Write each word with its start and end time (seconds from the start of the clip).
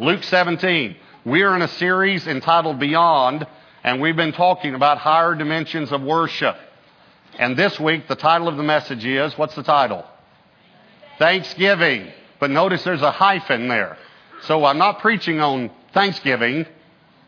Luke 0.00 0.22
17. 0.22 0.94
We 1.24 1.42
are 1.42 1.56
in 1.56 1.62
a 1.62 1.66
series 1.66 2.28
entitled 2.28 2.78
Beyond, 2.78 3.44
and 3.82 4.00
we've 4.00 4.14
been 4.14 4.32
talking 4.32 4.76
about 4.76 4.98
higher 4.98 5.34
dimensions 5.34 5.90
of 5.90 6.02
worship. 6.02 6.56
And 7.36 7.56
this 7.56 7.80
week, 7.80 8.06
the 8.06 8.14
title 8.14 8.46
of 8.46 8.56
the 8.56 8.62
message 8.62 9.04
is 9.04 9.36
what's 9.36 9.56
the 9.56 9.64
title? 9.64 10.04
Thanksgiving. 11.18 12.12
But 12.38 12.50
notice 12.50 12.84
there's 12.84 13.02
a 13.02 13.10
hyphen 13.10 13.66
there. 13.66 13.98
So 14.42 14.64
I'm 14.64 14.78
not 14.78 15.00
preaching 15.00 15.40
on 15.40 15.72
Thanksgiving, 15.92 16.66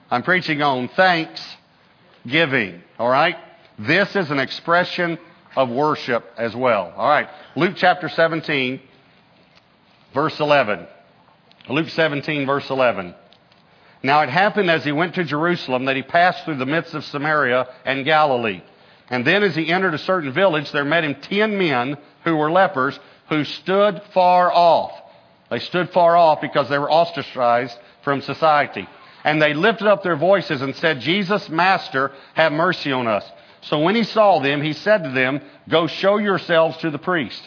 I'm 0.09 0.23
preaching 0.23 0.63
on 0.63 0.87
thanksgiving. 0.91 2.85
All 3.01 3.11
right? 3.11 3.37
This 3.81 4.15
is 4.15 4.31
an 4.31 4.39
expression 4.39 5.19
of 5.57 5.71
worship 5.71 6.25
as 6.39 6.55
well. 6.55 6.93
All 6.97 7.09
right. 7.09 7.29
Luke 7.57 7.75
chapter 7.77 8.09
17, 8.09 8.81
verse 10.15 10.39
11. 10.39 10.87
Luke 11.71 11.89
17, 11.89 12.47
verse 12.47 12.69
11. 12.69 13.15
Now 14.03 14.23
it 14.23 14.29
happened 14.29 14.71
as 14.71 14.85
he 14.85 14.93
went 14.93 15.15
to 15.15 15.25
Jerusalem 15.25 15.85
that 15.85 15.97
he 15.97 16.03
passed 16.03 16.45
through 16.45 16.57
the 16.57 16.67
midst 16.67 16.95
of 16.95 17.05
Samaria 17.05 17.69
and 17.85 18.05
Galilee. 18.05 18.63
And 19.09 19.27
then 19.27 19.43
as 19.43 19.55
he 19.55 19.73
entered 19.73 19.95
a 19.95 19.99
certain 19.99 20.33
village, 20.33 20.71
there 20.73 20.85
met 20.85 21.05
him 21.05 21.17
ten 21.17 21.59
men 21.59 21.99
who 22.25 22.37
were 22.37 22.51
lepers 22.51 22.99
who 23.29 23.45
stood 23.45 24.03
far 24.15 24.53
off. 24.53 24.93
They 25.51 25.59
stood 25.59 25.91
far 25.91 26.17
off 26.17 26.41
because 26.41 26.69
they 26.69 26.79
were 26.79 26.91
ostracized 26.91 27.77
from 28.03 28.23
society. 28.23 28.89
And 29.25 29.43
they 29.43 29.53
lifted 29.53 29.87
up 29.87 30.03
their 30.03 30.17
voices 30.17 30.63
and 30.63 30.75
said, 30.77 31.01
Jesus, 31.01 31.49
Master, 31.49 32.13
have 32.35 32.53
mercy 32.53 32.93
on 32.93 33.07
us. 33.07 33.25
So 33.63 33.81
when 33.81 33.95
he 33.95 34.05
saw 34.05 34.41
them, 34.41 34.63
he 34.63 34.73
said 34.73 35.05
to 35.05 35.11
them, 35.11 35.41
Go 35.69 35.87
show 35.87 36.17
yourselves 36.17 36.79
to 36.79 36.91
the 36.91 36.99
priest. 36.99 37.47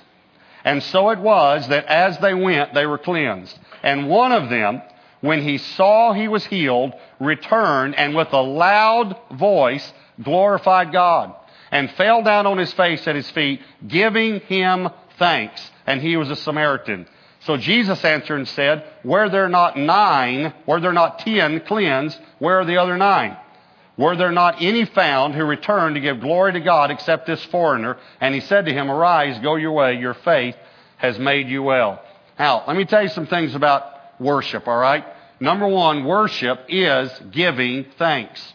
And 0.63 0.81
so 0.81 1.09
it 1.09 1.19
was 1.19 1.67
that 1.67 1.85
as 1.85 2.17
they 2.19 2.33
went, 2.33 2.73
they 2.73 2.85
were 2.85 2.97
cleansed. 2.97 3.57
And 3.81 4.09
one 4.09 4.31
of 4.31 4.49
them, 4.49 4.81
when 5.21 5.41
he 5.41 5.57
saw 5.57 6.13
he 6.13 6.27
was 6.27 6.45
healed, 6.45 6.93
returned 7.19 7.95
and 7.95 8.15
with 8.15 8.31
a 8.33 8.41
loud 8.41 9.17
voice 9.31 9.91
glorified 10.21 10.91
God 10.91 11.33
and 11.71 11.91
fell 11.91 12.23
down 12.23 12.45
on 12.45 12.57
his 12.57 12.71
face 12.73 13.07
at 13.07 13.15
his 13.15 13.29
feet, 13.31 13.61
giving 13.85 14.39
him 14.41 14.89
thanks. 15.17 15.71
And 15.85 16.01
he 16.01 16.17
was 16.17 16.29
a 16.29 16.35
Samaritan. 16.35 17.07
So 17.41 17.57
Jesus 17.57 18.03
answered 18.05 18.37
and 18.37 18.47
said, 18.47 18.85
Were 19.03 19.27
there 19.27 19.49
not 19.49 19.77
nine, 19.77 20.53
were 20.65 20.79
there 20.79 20.93
not 20.93 21.19
ten 21.19 21.59
cleansed, 21.61 22.19
where 22.39 22.59
are 22.59 22.65
the 22.65 22.77
other 22.77 22.97
nine? 22.97 23.35
Were 23.95 24.15
there 24.15 24.31
not 24.31 24.61
any 24.61 24.85
found 24.85 25.35
who 25.35 25.43
returned 25.43 25.95
to 25.95 26.01
give 26.01 26.19
glory 26.19 26.53
to 26.53 26.59
God 26.59 26.89
except 26.89 27.27
this 27.27 27.43
foreigner? 27.45 27.97
And 28.19 28.33
he 28.33 28.41
said 28.41 28.65
to 28.65 28.73
him, 28.73 28.89
Arise, 28.89 29.37
go 29.39 29.55
your 29.55 29.71
way, 29.71 29.95
your 29.95 30.15
faith 30.15 30.55
has 30.97 31.19
made 31.19 31.47
you 31.47 31.61
well. 31.61 32.01
Now, 32.39 32.63
let 32.67 32.75
me 32.75 32.85
tell 32.85 33.03
you 33.03 33.09
some 33.09 33.27
things 33.27 33.53
about 33.53 33.83
worship, 34.19 34.67
all 34.67 34.77
right? 34.77 35.05
Number 35.39 35.67
one, 35.67 36.05
worship 36.05 36.65
is 36.69 37.11
giving 37.31 37.85
thanks. 37.99 38.53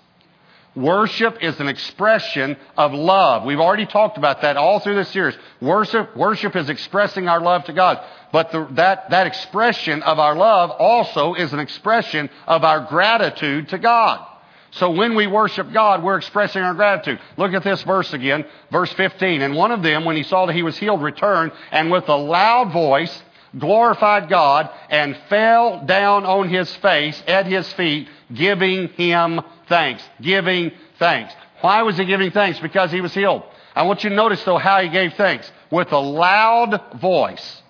Worship 0.74 1.38
is 1.42 1.58
an 1.60 1.68
expression 1.68 2.56
of 2.76 2.92
love. 2.92 3.44
We've 3.44 3.60
already 3.60 3.86
talked 3.86 4.16
about 4.16 4.42
that 4.42 4.56
all 4.56 4.80
through 4.80 4.94
this 4.94 5.08
series. 5.08 5.36
Worship, 5.60 6.16
worship 6.16 6.54
is 6.56 6.68
expressing 6.68 7.28
our 7.28 7.40
love 7.40 7.64
to 7.64 7.72
God. 7.72 8.00
But 8.32 8.52
the, 8.52 8.66
that, 8.72 9.10
that 9.10 9.26
expression 9.26 10.02
of 10.02 10.18
our 10.18 10.36
love 10.36 10.70
also 10.70 11.34
is 11.34 11.52
an 11.52 11.58
expression 11.58 12.30
of 12.46 12.64
our 12.64 12.86
gratitude 12.86 13.70
to 13.70 13.78
God. 13.78 14.24
So 14.72 14.90
when 14.90 15.14
we 15.14 15.26
worship 15.26 15.72
God, 15.72 16.02
we're 16.02 16.18
expressing 16.18 16.62
our 16.62 16.74
gratitude. 16.74 17.20
Look 17.36 17.54
at 17.54 17.64
this 17.64 17.82
verse 17.82 18.12
again, 18.12 18.44
verse 18.70 18.92
15. 18.92 19.40
And 19.40 19.54
one 19.54 19.72
of 19.72 19.82
them, 19.82 20.04
when 20.04 20.16
he 20.16 20.22
saw 20.22 20.46
that 20.46 20.54
he 20.54 20.62
was 20.62 20.76
healed, 20.76 21.02
returned 21.02 21.52
and 21.70 21.90
with 21.90 22.08
a 22.08 22.16
loud 22.16 22.72
voice 22.72 23.22
glorified 23.56 24.28
God 24.28 24.68
and 24.90 25.16
fell 25.28 25.84
down 25.86 26.26
on 26.26 26.48
his 26.48 26.74
face 26.76 27.22
at 27.26 27.46
his 27.46 27.70
feet, 27.74 28.08
giving 28.32 28.88
him 28.88 29.40
thanks. 29.68 30.02
Giving 30.20 30.72
thanks. 30.98 31.32
Why 31.60 31.82
was 31.82 31.96
he 31.96 32.04
giving 32.04 32.30
thanks? 32.30 32.60
Because 32.60 32.90
he 32.92 33.00
was 33.00 33.14
healed. 33.14 33.42
I 33.74 33.82
want 33.82 34.04
you 34.04 34.10
to 34.10 34.16
notice 34.16 34.42
though 34.44 34.58
how 34.58 34.82
he 34.82 34.88
gave 34.88 35.14
thanks. 35.14 35.50
With 35.70 35.92
a 35.92 35.98
loud 35.98 37.00
voice. 37.00 37.62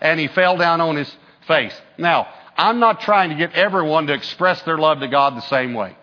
And 0.00 0.20
he 0.20 0.28
fell 0.28 0.56
down 0.56 0.80
on 0.80 0.96
his 0.96 1.12
face. 1.46 1.74
Now, 1.98 2.28
I'm 2.56 2.78
not 2.78 3.00
trying 3.00 3.30
to 3.30 3.36
get 3.36 3.52
everyone 3.54 4.06
to 4.06 4.14
express 4.14 4.62
their 4.62 4.78
love 4.78 5.00
to 5.00 5.08
God 5.08 5.36
the 5.36 5.42
same 5.42 5.74
way. 5.74 5.96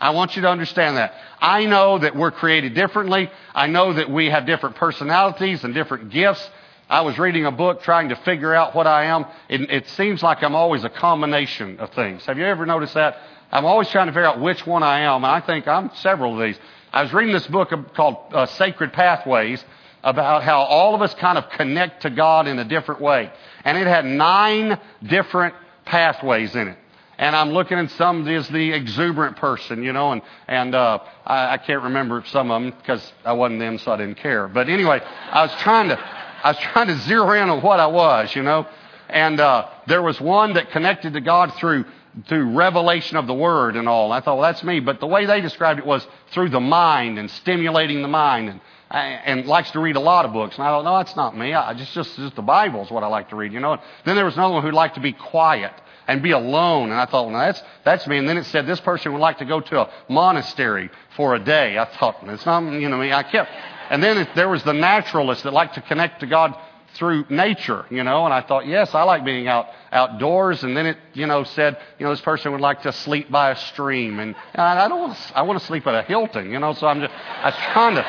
I 0.00 0.10
want 0.10 0.34
you 0.34 0.42
to 0.42 0.48
understand 0.48 0.96
that. 0.96 1.14
I 1.40 1.66
know 1.66 1.98
that 1.98 2.16
we're 2.16 2.30
created 2.30 2.74
differently. 2.74 3.30
I 3.54 3.66
know 3.66 3.92
that 3.92 4.10
we 4.10 4.30
have 4.30 4.46
different 4.46 4.76
personalities 4.76 5.62
and 5.62 5.74
different 5.74 6.10
gifts. 6.10 6.48
I 6.88 7.02
was 7.02 7.18
reading 7.18 7.44
a 7.44 7.52
book 7.52 7.82
trying 7.82 8.08
to 8.08 8.16
figure 8.16 8.54
out 8.54 8.74
what 8.74 8.86
I 8.86 9.04
am. 9.06 9.26
It, 9.48 9.70
it, 9.70 9.88
seems 9.90 10.22
like 10.22 10.42
I'm 10.42 10.54
always 10.54 10.84
a 10.84 10.88
combination 10.88 11.78
of 11.78 11.90
things. 11.90 12.24
Have 12.24 12.38
you 12.38 12.44
ever 12.44 12.64
noticed 12.64 12.94
that? 12.94 13.18
I'm 13.52 13.64
always 13.64 13.88
trying 13.90 14.06
to 14.06 14.12
figure 14.12 14.26
out 14.26 14.40
which 14.40 14.66
one 14.66 14.82
I 14.82 15.00
am, 15.00 15.22
and 15.22 15.26
I 15.26 15.40
think 15.40 15.68
I'm 15.68 15.90
several 15.96 16.34
of 16.34 16.46
these. 16.46 16.58
I 16.92 17.02
was 17.02 17.12
reading 17.12 17.32
this 17.32 17.46
book 17.46 17.70
called 17.94 18.32
uh, 18.32 18.46
Sacred 18.46 18.92
Pathways 18.92 19.62
about 20.02 20.42
how 20.42 20.60
all 20.60 20.94
of 20.94 21.02
us 21.02 21.14
kind 21.14 21.36
of 21.36 21.50
connect 21.50 22.02
to 22.02 22.10
God 22.10 22.48
in 22.48 22.58
a 22.58 22.64
different 22.64 23.00
way. 23.00 23.30
And 23.64 23.76
it 23.76 23.86
had 23.86 24.06
nine 24.06 24.80
different 25.02 25.54
pathways 25.84 26.54
in 26.56 26.68
it 26.68 26.78
and 27.20 27.36
I'm 27.36 27.50
looking 27.50 27.76
at 27.76 27.90
some 27.92 28.26
as 28.26 28.48
the 28.48 28.72
exuberant 28.72 29.36
person, 29.36 29.82
you 29.82 29.92
know, 29.92 30.12
and, 30.12 30.22
and 30.48 30.74
uh, 30.74 31.00
I, 31.26 31.52
I 31.52 31.58
can't 31.58 31.82
remember 31.82 32.24
some 32.26 32.50
of 32.50 32.62
them 32.62 32.70
because 32.70 33.12
I 33.26 33.34
wasn't 33.34 33.60
them, 33.60 33.78
so 33.78 33.92
I 33.92 33.98
didn't 33.98 34.16
care. 34.16 34.48
But 34.48 34.70
anyway, 34.70 35.02
I 35.30 35.42
was 35.42 35.54
trying 35.60 35.90
to, 35.90 35.98
I 35.98 36.52
was 36.52 36.58
trying 36.58 36.86
to 36.86 36.96
zero 37.00 37.30
in 37.32 37.50
on 37.50 37.60
what 37.60 37.78
I 37.78 37.88
was, 37.88 38.34
you 38.34 38.42
know, 38.42 38.66
and 39.10 39.38
uh, 39.38 39.68
there 39.86 40.00
was 40.00 40.18
one 40.18 40.54
that 40.54 40.70
connected 40.70 41.12
to 41.12 41.20
God 41.20 41.54
through 41.54 41.84
through 42.26 42.50
revelation 42.56 43.16
of 43.16 43.28
the 43.28 43.34
word 43.34 43.76
and 43.76 43.88
all. 43.88 44.10
I 44.10 44.20
thought, 44.20 44.38
well, 44.38 44.42
that's 44.42 44.64
me. 44.64 44.80
But 44.80 44.98
the 44.98 45.06
way 45.06 45.26
they 45.26 45.40
described 45.40 45.78
it 45.78 45.86
was 45.86 46.04
through 46.32 46.48
the 46.48 46.58
mind 46.58 47.20
and 47.20 47.30
stimulating 47.30 48.02
the 48.02 48.08
mind 48.08 48.48
and 48.48 48.60
and 48.90 49.46
likes 49.46 49.70
to 49.70 49.78
read 49.78 49.94
a 49.94 50.00
lot 50.00 50.24
of 50.24 50.32
books. 50.32 50.56
And 50.56 50.64
I 50.64 50.70
thought, 50.70 50.84
no, 50.84 50.96
that's 50.96 51.14
not 51.14 51.38
me. 51.38 51.54
I 51.54 51.74
just, 51.74 51.92
just, 51.92 52.16
just 52.16 52.34
the 52.34 52.42
Bible 52.42 52.82
is 52.82 52.90
what 52.90 53.04
I 53.04 53.06
like 53.06 53.28
to 53.28 53.36
read, 53.36 53.52
you 53.52 53.60
know. 53.60 53.78
Then 54.04 54.16
there 54.16 54.24
was 54.24 54.34
another 54.34 54.54
one 54.54 54.64
who 54.64 54.72
liked 54.72 54.96
to 54.96 55.00
be 55.00 55.12
quiet 55.12 55.72
and 56.10 56.22
be 56.22 56.32
alone. 56.32 56.90
And 56.90 57.00
I 57.00 57.06
thought, 57.06 57.30
well, 57.30 57.38
that's, 57.38 57.62
that's 57.84 58.04
me. 58.08 58.18
And 58.18 58.28
then 58.28 58.36
it 58.36 58.44
said 58.46 58.66
this 58.66 58.80
person 58.80 59.12
would 59.12 59.20
like 59.20 59.38
to 59.38 59.44
go 59.44 59.60
to 59.60 59.82
a 59.82 59.90
monastery 60.08 60.90
for 61.14 61.36
a 61.36 61.38
day. 61.38 61.78
I 61.78 61.84
thought, 61.84 62.16
it's 62.24 62.44
not, 62.44 62.64
you 62.72 62.88
know, 62.88 62.98
me. 62.98 63.12
I 63.12 63.22
kept, 63.22 63.48
and 63.90 64.02
then 64.02 64.18
it, 64.18 64.28
there 64.34 64.48
was 64.48 64.64
the 64.64 64.72
naturalist 64.72 65.44
that 65.44 65.52
liked 65.52 65.74
to 65.76 65.82
connect 65.82 66.18
to 66.20 66.26
God 66.26 66.56
through 66.94 67.26
nature, 67.30 67.86
you 67.90 68.02
know, 68.02 68.24
and 68.24 68.34
I 68.34 68.40
thought, 68.40 68.66
yes, 68.66 68.92
I 68.96 69.04
like 69.04 69.24
being 69.24 69.46
out 69.46 69.68
outdoors. 69.92 70.64
And 70.64 70.76
then 70.76 70.86
it, 70.86 70.96
you 71.12 71.28
know, 71.28 71.44
said, 71.44 71.78
you 72.00 72.04
know, 72.04 72.10
this 72.10 72.20
person 72.20 72.50
would 72.50 72.60
like 72.60 72.82
to 72.82 72.92
sleep 72.92 73.30
by 73.30 73.52
a 73.52 73.56
stream, 73.56 74.18
and, 74.18 74.34
and 74.54 74.62
I 74.62 74.88
don't 74.88 74.98
want 74.98 75.16
to, 75.16 75.38
I 75.38 75.42
want 75.42 75.60
to 75.60 75.66
sleep 75.66 75.86
at 75.86 75.94
a 75.94 76.02
Hilton, 76.02 76.50
you 76.50 76.58
know. 76.58 76.72
So 76.72 76.88
I'm 76.88 77.00
just, 77.00 77.14
I 77.14 77.46
was 77.46 77.54
trying 77.72 77.94
to, 77.94 78.02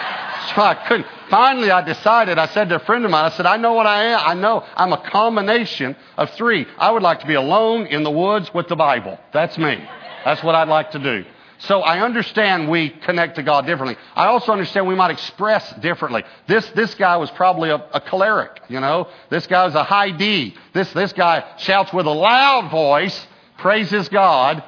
so 0.48 0.62
I 0.62 0.76
couldn't. 0.88 1.08
Finally, 1.30 1.72
I 1.72 1.82
decided. 1.82 2.38
I 2.38 2.48
said 2.48 2.70
to 2.70 2.76
a 2.76 2.80
friend 2.80 3.06
of 3.06 3.12
mine, 3.12 3.26
I 3.26 3.36
said, 3.36 3.46
I 3.46 3.58
know 3.58 3.74
what 3.74 3.88
I 3.88 4.06
am. 4.06 4.20
I 4.24 4.34
know 4.34 4.66
I'm 4.76 4.94
a 4.94 5.10
combination 5.10 5.96
of 6.18 6.30
three. 6.32 6.66
I 6.78 6.92
would 6.92 7.04
like 7.04 7.22
to 7.22 7.28
be 7.28 7.36
alone 7.36 7.86
in 7.88 8.04
the 8.04 8.12
woods 8.12 8.54
with 8.54 8.68
the 8.68 8.76
Bible. 8.76 9.20
That's 9.34 9.58
me. 9.58 9.84
That's 10.26 10.44
what 10.44 10.56
I'd 10.56 10.68
like 10.68 10.92
to 10.92 11.00
do. 11.00 11.26
So 11.60 11.82
I 11.82 12.00
understand 12.04 12.70
we 12.70 12.90
connect 12.90 13.36
to 13.36 13.44
God 13.44 13.68
differently. 13.68 13.96
I 14.16 14.26
also 14.26 14.52
understand 14.52 14.88
we 14.88 14.96
might 14.96 15.12
express 15.12 15.72
differently. 15.76 16.24
This, 16.48 16.68
this 16.70 16.96
guy 16.96 17.18
was 17.18 17.30
probably 17.32 17.70
a, 17.70 17.76
a 17.76 18.02
choleric, 18.02 18.62
you 18.68 18.80
know. 18.80 19.08
This 19.30 19.46
guy 19.46 19.64
was 19.66 19.76
a 19.76 19.84
high 19.84 20.10
D. 20.10 20.56
This, 20.74 20.92
this 20.94 21.14
guy 21.14 21.44
shouts 21.58 21.94
with 21.94 22.08
a 22.08 22.12
loud 22.12 22.72
voice, 22.72 23.28
praises 23.60 24.10
God. 24.10 24.64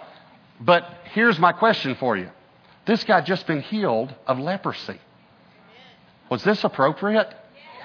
But 0.61 0.87
here's 1.13 1.39
my 1.39 1.51
question 1.51 1.95
for 1.95 2.15
you. 2.15 2.29
This 2.85 3.03
guy 3.03 3.21
just 3.21 3.47
been 3.47 3.61
healed 3.61 4.13
of 4.27 4.37
leprosy. 4.37 4.99
Was 6.33 6.43
this 6.43 6.63
appropriate? 6.63 7.31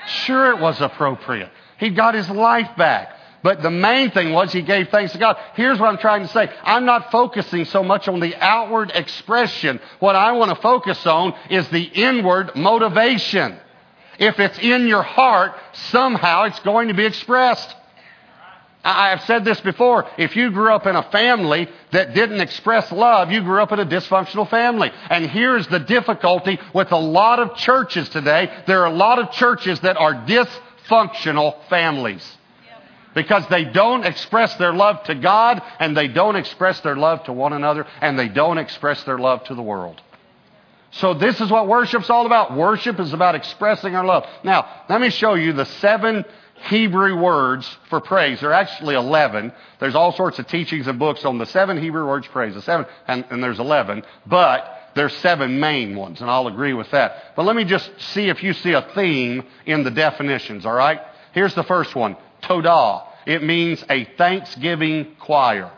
Sure 0.07 0.53
it 0.53 0.59
was 0.59 0.81
appropriate. 0.81 1.51
He 1.77 1.91
got 1.91 2.15
his 2.15 2.31
life 2.31 2.79
back. 2.79 3.15
But 3.43 3.61
the 3.61 3.71
main 3.71 4.11
thing 4.11 4.33
was 4.33 4.51
he 4.51 4.63
gave 4.63 4.89
thanks 4.89 5.13
to 5.13 5.19
God. 5.19 5.37
Here's 5.53 5.79
what 5.79 5.91
I'm 5.91 5.99
trying 5.99 6.23
to 6.23 6.29
say. 6.29 6.51
I'm 6.63 6.87
not 6.87 7.13
focusing 7.13 7.67
so 7.67 7.83
much 7.83 8.09
on 8.09 8.21
the 8.21 8.35
outward 8.37 8.91
expression. 8.95 9.81
What 9.99 10.17
I 10.17 10.33
want 10.33 10.49
to 10.49 10.63
focus 10.63 11.07
on 11.07 11.35
is 11.51 11.69
the 11.69 11.83
inward 11.83 12.57
motivation. 12.57 13.59
If 14.19 14.41
it's 14.41 14.59
in 14.59 14.89
your 14.89 15.03
heart, 15.03 15.53
somehow 15.91 16.45
it's 16.45 16.61
going 16.61 16.89
to 16.89 16.95
be 16.95 17.05
expressed. 17.05 17.77
I 18.85 19.11
have 19.11 19.23
said 19.23 19.45
this 19.45 19.61
before. 19.61 20.07
If 20.19 20.37
you 20.37 20.51
grew 20.51 20.73
up 20.73 20.87
in 20.87 20.95
a 20.95 21.03
family 21.11 21.69
that 21.91 22.15
didn't 22.15 22.41
express 22.41 22.91
love, 22.93 23.31
you 23.33 23.43
grew 23.43 23.61
up 23.61 23.73
in 23.73 23.81
a 23.81 23.87
dysfunctional 23.87 24.49
family. 24.49 24.91
And 25.11 25.27
here's 25.27 25.67
the 25.67 25.81
difficulty 25.81 26.59
with 26.73 26.93
a 26.93 26.99
lot 26.99 27.41
of 27.41 27.57
churches 27.57 28.09
today. 28.09 28.51
There 28.67 28.83
are 28.83 28.87
a 28.87 28.97
lot 28.97 29.19
of 29.19 29.33
churches 29.33 29.81
that 29.81 29.97
are 29.97 30.15
dysfunctional 30.15 31.69
families 31.69 32.37
because 33.15 33.47
they 33.49 33.65
don't 33.65 34.05
express 34.05 34.55
their 34.57 34.73
love 34.73 35.03
to 35.05 35.15
God 35.17 35.61
and 35.81 35.97
they 35.97 36.07
don't 36.07 36.37
express 36.37 36.81
their 36.81 36.97
love 36.97 37.25
to 37.25 37.33
one 37.33 37.53
another 37.53 37.85
and 38.01 38.17
they 38.17 38.29
don't 38.29 38.59
express 38.59 39.03
their 39.03 39.19
love 39.19 39.43
to 39.45 39.55
the 39.57 39.63
world. 39.63 40.01
So 40.91 41.15
this 41.15 41.41
is 41.41 41.51
what 41.51 41.69
worship's 41.69 42.09
all 42.09 42.27
about. 42.27 42.57
Worship 42.57 42.99
is 42.99 43.13
about 43.13 43.35
expressing 43.35 43.95
our 43.95 44.05
love. 44.05 44.25
Now, 44.43 44.85
let 44.89 45.01
me 45.01 45.11
show 45.11 45.35
you 45.35 45.53
the 45.53 45.67
seven 45.67 46.25
Hebrew 46.63 47.17
words 47.17 47.69
for 47.89 48.01
praise. 48.01 48.41
There 48.41 48.51
are 48.51 48.55
actually 48.55 48.95
11. 48.95 49.53
There's 49.81 49.95
all 49.95 50.13
sorts 50.13 50.39
of 50.39 50.47
teachings 50.47 50.87
and 50.87 50.99
books 50.99 51.25
on 51.25 51.39
the 51.39 51.47
seven 51.47 51.81
Hebrew 51.81 52.07
words 52.07 52.27
praise. 52.27 52.55
The 52.55 52.63
seven, 52.63 52.87
and, 53.07 53.25
and 53.31 53.43
there's 53.43 53.59
11. 53.59 54.03
But 54.27 54.79
there's 54.95 55.15
seven 55.19 55.61
main 55.61 55.97
ones, 55.97 56.21
and 56.21 56.31
I'll 56.31 56.49
agree 56.49 56.73
with 56.73 56.91
that. 56.91 57.35
But 57.37 57.45
let 57.45 57.55
me 57.55 57.65
just 57.65 57.91
see 57.99 58.29
if 58.29 58.43
you 58.43 58.53
see 58.53 58.73
a 58.73 58.83
theme 58.95 59.45
in 59.67 59.85
the 59.85 59.91
definitions, 59.91 60.67
all 60.67 60.75
right? 60.75 61.01
Here's 61.33 61.55
the 61.55 61.65
first 61.65 61.95
one. 61.95 62.17
Todah. 62.43 63.05
It 63.27 63.43
means 63.43 63.85
a 63.89 64.05
thanksgiving 64.17 65.15
choir. 65.21 65.71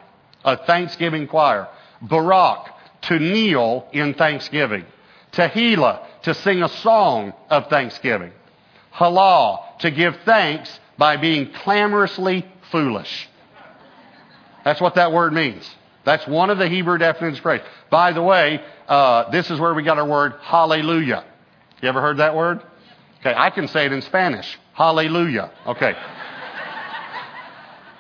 A 0.45 0.57
thanksgiving 0.57 1.27
choir. 1.27 1.69
Barak, 2.01 2.69
to 3.03 3.19
kneel 3.19 3.89
in 3.93 4.15
thanksgiving. 4.15 4.87
Tehillah, 5.33 6.23
to 6.23 6.35
sing 6.35 6.63
a 6.63 6.69
song 6.69 7.33
of 7.51 7.69
thanksgiving. 7.69 8.33
Halal, 8.95 9.79
to 9.79 9.91
give 9.91 10.17
thanks 10.25 10.79
by 10.99 11.17
being 11.17 11.53
clamorously 11.53 12.47
foolish. 12.71 13.29
That's 14.65 14.81
what 14.81 14.97
that 14.97 15.13
word 15.13 15.33
means. 15.33 15.69
That's 16.05 16.27
one 16.27 16.51
of 16.51 16.59
the 16.59 16.69
Hebrew 16.69 16.99
definitions 16.99 17.39
of 17.39 17.43
praise. 17.43 17.61
By 17.91 18.13
the 18.13 18.23
way, 18.23 18.63
uh, 18.89 19.31
this 19.31 19.51
is 19.51 19.59
where 19.59 19.75
we 19.75 19.83
got 19.83 19.99
our 19.99 20.07
word 20.07 20.35
hallelujah. 20.43 21.25
You 21.83 21.89
ever 21.89 22.01
heard 22.01 22.19
that 22.19 22.35
word? 22.35 22.63
Okay, 23.21 23.35
I 23.37 23.51
can 23.51 23.69
say 23.69 23.87
it 23.87 23.93
in 23.93 24.03
Spanish. 24.03 24.59
Hallelujah. 24.73 25.51
Okay. 25.67 25.95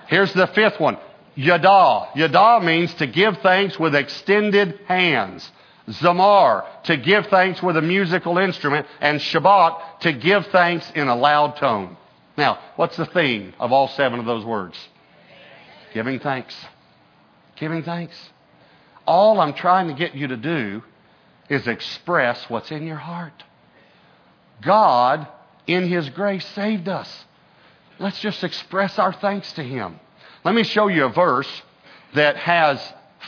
Here's 0.08 0.32
the 0.32 0.46
fifth 0.48 0.80
one. 0.80 0.98
Yada. 1.34 2.08
Yada 2.14 2.64
means 2.64 2.92
to 2.94 3.06
give 3.06 3.38
thanks 3.38 3.78
with 3.78 3.94
extended 3.94 4.80
hands. 4.86 5.50
Zamar, 5.88 6.64
to 6.84 6.96
give 6.96 7.26
thanks 7.26 7.62
with 7.62 7.76
a 7.76 7.82
musical 7.82 8.38
instrument. 8.38 8.86
And 9.00 9.20
Shabach, 9.20 10.00
to 10.00 10.12
give 10.12 10.46
thanks 10.48 10.90
in 10.94 11.08
a 11.08 11.16
loud 11.16 11.56
tone. 11.56 11.96
Now, 12.36 12.58
what's 12.76 12.96
the 12.96 13.06
theme 13.06 13.54
of 13.58 13.72
all 13.72 13.88
seven 13.88 14.20
of 14.20 14.26
those 14.26 14.44
words? 14.44 14.78
Giving 15.92 16.20
thanks. 16.20 16.54
Giving 17.56 17.82
thanks. 17.82 18.16
All 19.06 19.40
I'm 19.40 19.54
trying 19.54 19.88
to 19.88 19.94
get 19.94 20.14
you 20.14 20.28
to 20.28 20.36
do 20.36 20.82
is 21.48 21.66
express 21.66 22.48
what's 22.48 22.70
in 22.70 22.86
your 22.86 22.96
heart. 22.96 23.42
God, 24.62 25.26
in 25.66 25.88
His 25.88 26.08
grace, 26.10 26.46
saved 26.54 26.88
us. 26.88 27.24
Let's 27.98 28.20
just 28.20 28.44
express 28.44 28.98
our 28.98 29.12
thanks 29.12 29.52
to 29.54 29.62
Him. 29.62 29.98
Let 30.44 30.54
me 30.54 30.62
show 30.62 30.88
you 30.88 31.04
a 31.04 31.08
verse 31.10 31.62
that 32.14 32.36
has 32.36 32.80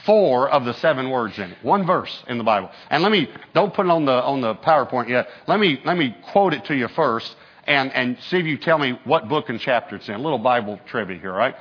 four 0.04 0.48
of 0.48 0.64
the 0.64 0.74
seven 0.74 1.10
words 1.10 1.38
in 1.38 1.50
it. 1.50 1.58
One 1.62 1.86
verse 1.86 2.22
in 2.28 2.38
the 2.38 2.44
Bible. 2.44 2.70
And 2.90 3.02
let 3.02 3.12
me, 3.12 3.28
don't 3.54 3.72
put 3.72 3.86
it 3.86 3.90
on 3.90 4.04
the, 4.04 4.12
on 4.12 4.40
the 4.40 4.54
PowerPoint 4.54 5.08
yet. 5.08 5.28
Let 5.46 5.60
me, 5.60 5.80
let 5.84 5.96
me 5.96 6.16
quote 6.32 6.54
it 6.54 6.64
to 6.66 6.74
you 6.74 6.88
first 6.88 7.34
and, 7.66 7.92
and 7.92 8.18
see 8.28 8.38
if 8.38 8.46
you 8.46 8.58
tell 8.58 8.78
me 8.78 8.98
what 9.04 9.28
book 9.28 9.48
and 9.48 9.60
chapter 9.60 9.96
it's 9.96 10.08
in. 10.08 10.14
A 10.14 10.18
little 10.18 10.38
Bible 10.38 10.80
trivia 10.86 11.18
here, 11.18 11.32
right? 11.32 11.54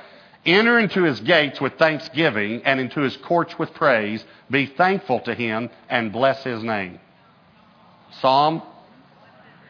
Enter 0.44 0.78
into 0.78 1.04
his 1.04 1.20
gates 1.20 1.60
with 1.60 1.74
thanksgiving 1.74 2.62
and 2.64 2.80
into 2.80 3.00
his 3.00 3.16
courts 3.18 3.56
with 3.58 3.72
praise. 3.74 4.24
Be 4.50 4.66
thankful 4.66 5.20
to 5.20 5.34
him 5.34 5.70
and 5.88 6.12
bless 6.12 6.42
his 6.42 6.62
name. 6.64 6.98
Psalm 8.20 8.62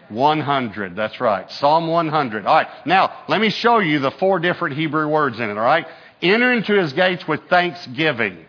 100. 0.08 0.96
That's 0.96 1.20
right. 1.20 1.50
Psalm 1.50 1.88
100. 1.88 2.46
All 2.46 2.54
right. 2.54 2.68
Now, 2.86 3.12
let 3.28 3.40
me 3.40 3.50
show 3.50 3.78
you 3.78 3.98
the 3.98 4.10
four 4.12 4.38
different 4.38 4.76
Hebrew 4.76 5.08
words 5.08 5.38
in 5.38 5.50
it, 5.50 5.58
all 5.58 5.64
right? 5.64 5.86
Enter 6.22 6.52
into 6.52 6.74
his 6.74 6.92
gates 6.92 7.26
with 7.28 7.40
thanksgiving. 7.48 8.46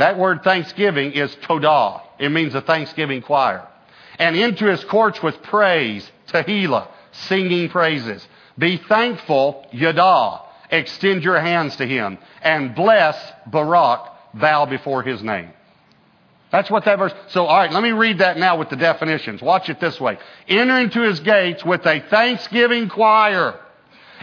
That 0.00 0.18
word 0.18 0.42
thanksgiving 0.42 1.12
is 1.12 1.30
todah. 1.42 2.00
It 2.18 2.30
means 2.30 2.54
a 2.54 2.62
thanksgiving 2.62 3.20
choir. 3.20 3.68
And 4.18 4.34
into 4.34 4.64
his 4.64 4.82
courts 4.84 5.22
with 5.22 5.42
praise, 5.42 6.10
tehillah, 6.28 6.88
singing 7.12 7.68
praises. 7.68 8.26
Be 8.56 8.78
thankful, 8.78 9.66
yada. 9.72 10.40
Extend 10.70 11.22
your 11.22 11.38
hands 11.38 11.76
to 11.76 11.86
him. 11.86 12.16
And 12.40 12.74
bless, 12.74 13.14
barak, 13.46 14.10
bow 14.32 14.64
before 14.64 15.02
his 15.02 15.22
name. 15.22 15.50
That's 16.50 16.70
what 16.70 16.86
that 16.86 16.98
verse. 16.98 17.12
So, 17.28 17.44
all 17.44 17.58
right, 17.58 17.70
let 17.70 17.82
me 17.82 17.92
read 17.92 18.20
that 18.20 18.38
now 18.38 18.58
with 18.58 18.70
the 18.70 18.76
definitions. 18.76 19.42
Watch 19.42 19.68
it 19.68 19.80
this 19.80 20.00
way. 20.00 20.16
Enter 20.48 20.78
into 20.78 21.02
his 21.02 21.20
gates 21.20 21.62
with 21.62 21.84
a 21.84 22.00
thanksgiving 22.08 22.88
choir 22.88 23.60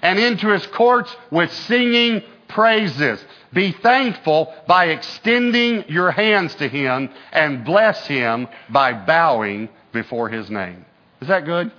and 0.01 0.17
into 0.17 0.47
his 0.47 0.65
courts 0.65 1.15
with 1.29 1.53
singing 1.53 2.23
praises. 2.47 3.23
Be 3.57 3.71
thankful 3.71 4.53
by 4.67 4.89
extending 4.89 5.85
your 5.87 6.11
hands 6.11 6.53
to 6.55 6.69
him 6.69 7.09
and 7.31 7.65
bless 7.65 8.05
him 8.05 8.47
by 8.69 8.93
bowing 8.93 9.69
before 9.91 10.29
his 10.29 10.47
name. 10.47 10.85
Is 11.21 11.29
that 11.29 11.43
good? 11.43 11.71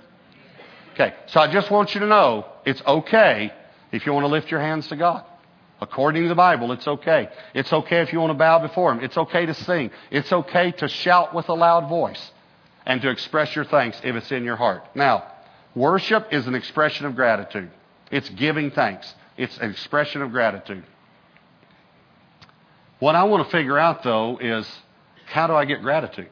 Okay, 0.91 1.13
so 1.27 1.39
I 1.39 1.49
just 1.49 1.71
want 1.71 1.93
you 1.93 2.01
to 2.01 2.05
know 2.05 2.45
it's 2.65 2.81
okay 2.85 3.53
if 3.93 4.05
you 4.05 4.11
want 4.11 4.25
to 4.25 4.27
lift 4.27 4.51
your 4.51 4.59
hands 4.59 4.89
to 4.89 4.97
God. 4.97 5.23
According 5.79 6.23
to 6.23 6.27
the 6.27 6.35
Bible, 6.35 6.73
it's 6.73 6.85
okay. 6.85 7.29
It's 7.53 7.71
okay 7.71 8.01
if 8.01 8.11
you 8.11 8.19
want 8.19 8.31
to 8.31 8.37
bow 8.37 8.59
before 8.59 8.91
Him. 8.91 9.01
It's 9.01 9.15
okay 9.15 9.45
to 9.45 9.53
sing. 9.53 9.91
It's 10.11 10.33
okay 10.33 10.71
to 10.71 10.89
shout 10.89 11.33
with 11.33 11.47
a 11.47 11.53
loud 11.53 11.87
voice 11.87 12.33
and 12.85 13.01
to 13.03 13.09
express 13.09 13.55
your 13.55 13.63
thanks 13.63 14.01
if 14.03 14.17
it's 14.17 14.33
in 14.33 14.43
your 14.43 14.57
heart. 14.57 14.83
Now, 14.95 15.31
worship 15.75 16.33
is 16.33 16.45
an 16.45 16.55
expression 16.55 17.05
of 17.05 17.15
gratitude. 17.15 17.71
It's 18.11 18.27
giving 18.27 18.69
thanks. 18.69 19.15
It's 19.37 19.57
an 19.59 19.71
expression 19.71 20.21
of 20.21 20.31
gratitude. 20.33 20.83
What 22.99 23.15
I 23.15 23.23
want 23.23 23.45
to 23.45 23.51
figure 23.51 23.77
out, 23.77 24.03
though, 24.03 24.37
is 24.39 24.69
how 25.25 25.47
do 25.47 25.53
I 25.53 25.65
get 25.65 25.81
gratitude? 25.81 26.29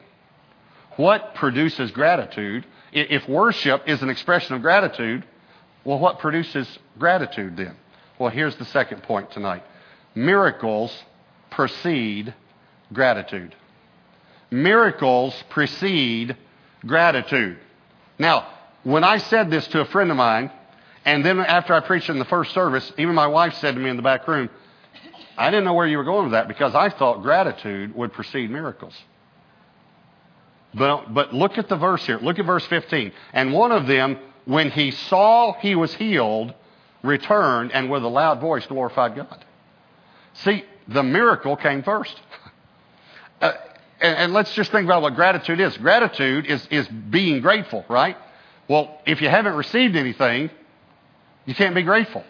What 0.96 1.34
produces 1.34 1.90
gratitude? 1.90 2.66
If 2.92 3.28
worship 3.28 3.82
is 3.86 4.02
an 4.02 4.10
expression 4.10 4.54
of 4.54 4.62
gratitude, 4.62 5.24
well, 5.84 5.98
what 5.98 6.18
produces 6.18 6.78
gratitude 6.98 7.56
then? 7.56 7.76
Well, 8.18 8.30
here's 8.30 8.56
the 8.56 8.64
second 8.66 9.02
point 9.04 9.30
tonight 9.30 9.62
miracles 10.14 10.92
precede 11.50 12.34
gratitude. 12.92 13.54
Miracles 14.50 15.34
precede 15.50 16.36
gratitude. 16.84 17.58
Now, 18.18 18.48
when 18.82 19.04
I 19.04 19.18
said 19.18 19.50
this 19.50 19.66
to 19.68 19.80
a 19.80 19.84
friend 19.84 20.10
of 20.10 20.16
mine, 20.16 20.50
and 21.04 21.24
then 21.24 21.38
after 21.38 21.74
I 21.74 21.80
preached 21.80 22.08
in 22.08 22.18
the 22.18 22.24
first 22.24 22.52
service, 22.52 22.90
even 22.98 23.14
my 23.14 23.26
wife 23.26 23.54
said 23.54 23.74
to 23.74 23.80
me 23.80 23.90
in 23.90 23.96
the 23.96 24.02
back 24.02 24.26
room, 24.26 24.50
I 25.38 25.50
didn't 25.50 25.64
know 25.64 25.74
where 25.74 25.86
you 25.86 25.98
were 25.98 26.04
going 26.04 26.24
with 26.24 26.32
that 26.32 26.48
because 26.48 26.74
I 26.74 26.90
thought 26.90 27.22
gratitude 27.22 27.94
would 27.94 28.12
precede 28.12 28.50
miracles. 28.50 28.94
But, 30.74 31.14
but 31.14 31.32
look 31.32 31.58
at 31.58 31.68
the 31.68 31.76
verse 31.76 32.04
here. 32.04 32.18
Look 32.18 32.38
at 32.38 32.44
verse 32.44 32.66
15. 32.66 33.12
And 33.32 33.52
one 33.52 33.70
of 33.70 33.86
them, 33.86 34.18
when 34.44 34.70
he 34.70 34.90
saw 34.90 35.54
he 35.54 35.76
was 35.76 35.94
healed, 35.94 36.54
returned 37.02 37.72
and 37.72 37.88
with 37.88 38.02
a 38.02 38.08
loud 38.08 38.40
voice 38.40 38.66
glorified 38.66 39.14
God. 39.14 39.44
See, 40.34 40.64
the 40.88 41.04
miracle 41.04 41.56
came 41.56 41.84
first. 41.84 42.20
uh, 43.40 43.52
and, 44.00 44.16
and, 44.16 44.32
let's 44.32 44.52
just 44.54 44.72
think 44.72 44.84
about 44.84 45.02
what 45.02 45.14
gratitude 45.14 45.60
is. 45.60 45.76
Gratitude 45.76 46.46
is, 46.46 46.66
is 46.70 46.88
being 46.88 47.40
grateful, 47.40 47.84
right? 47.88 48.16
Well, 48.68 49.00
if 49.06 49.20
you 49.20 49.28
haven't 49.28 49.54
received 49.54 49.96
anything, 49.96 50.50
you 51.46 51.54
can't 51.54 51.74
be 51.74 51.82
grateful. 51.82 52.24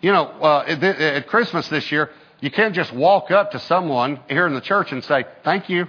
You 0.00 0.12
know, 0.12 0.24
uh, 0.24 0.64
at, 0.66 0.82
at 0.82 1.26
Christmas 1.28 1.68
this 1.68 1.90
year, 1.92 2.10
you 2.42 2.50
can't 2.50 2.74
just 2.74 2.92
walk 2.92 3.30
up 3.30 3.52
to 3.52 3.60
someone 3.60 4.18
here 4.28 4.48
in 4.48 4.54
the 4.54 4.60
church 4.60 4.90
and 4.90 5.02
say, 5.04 5.24
Thank 5.44 5.70
you. 5.70 5.86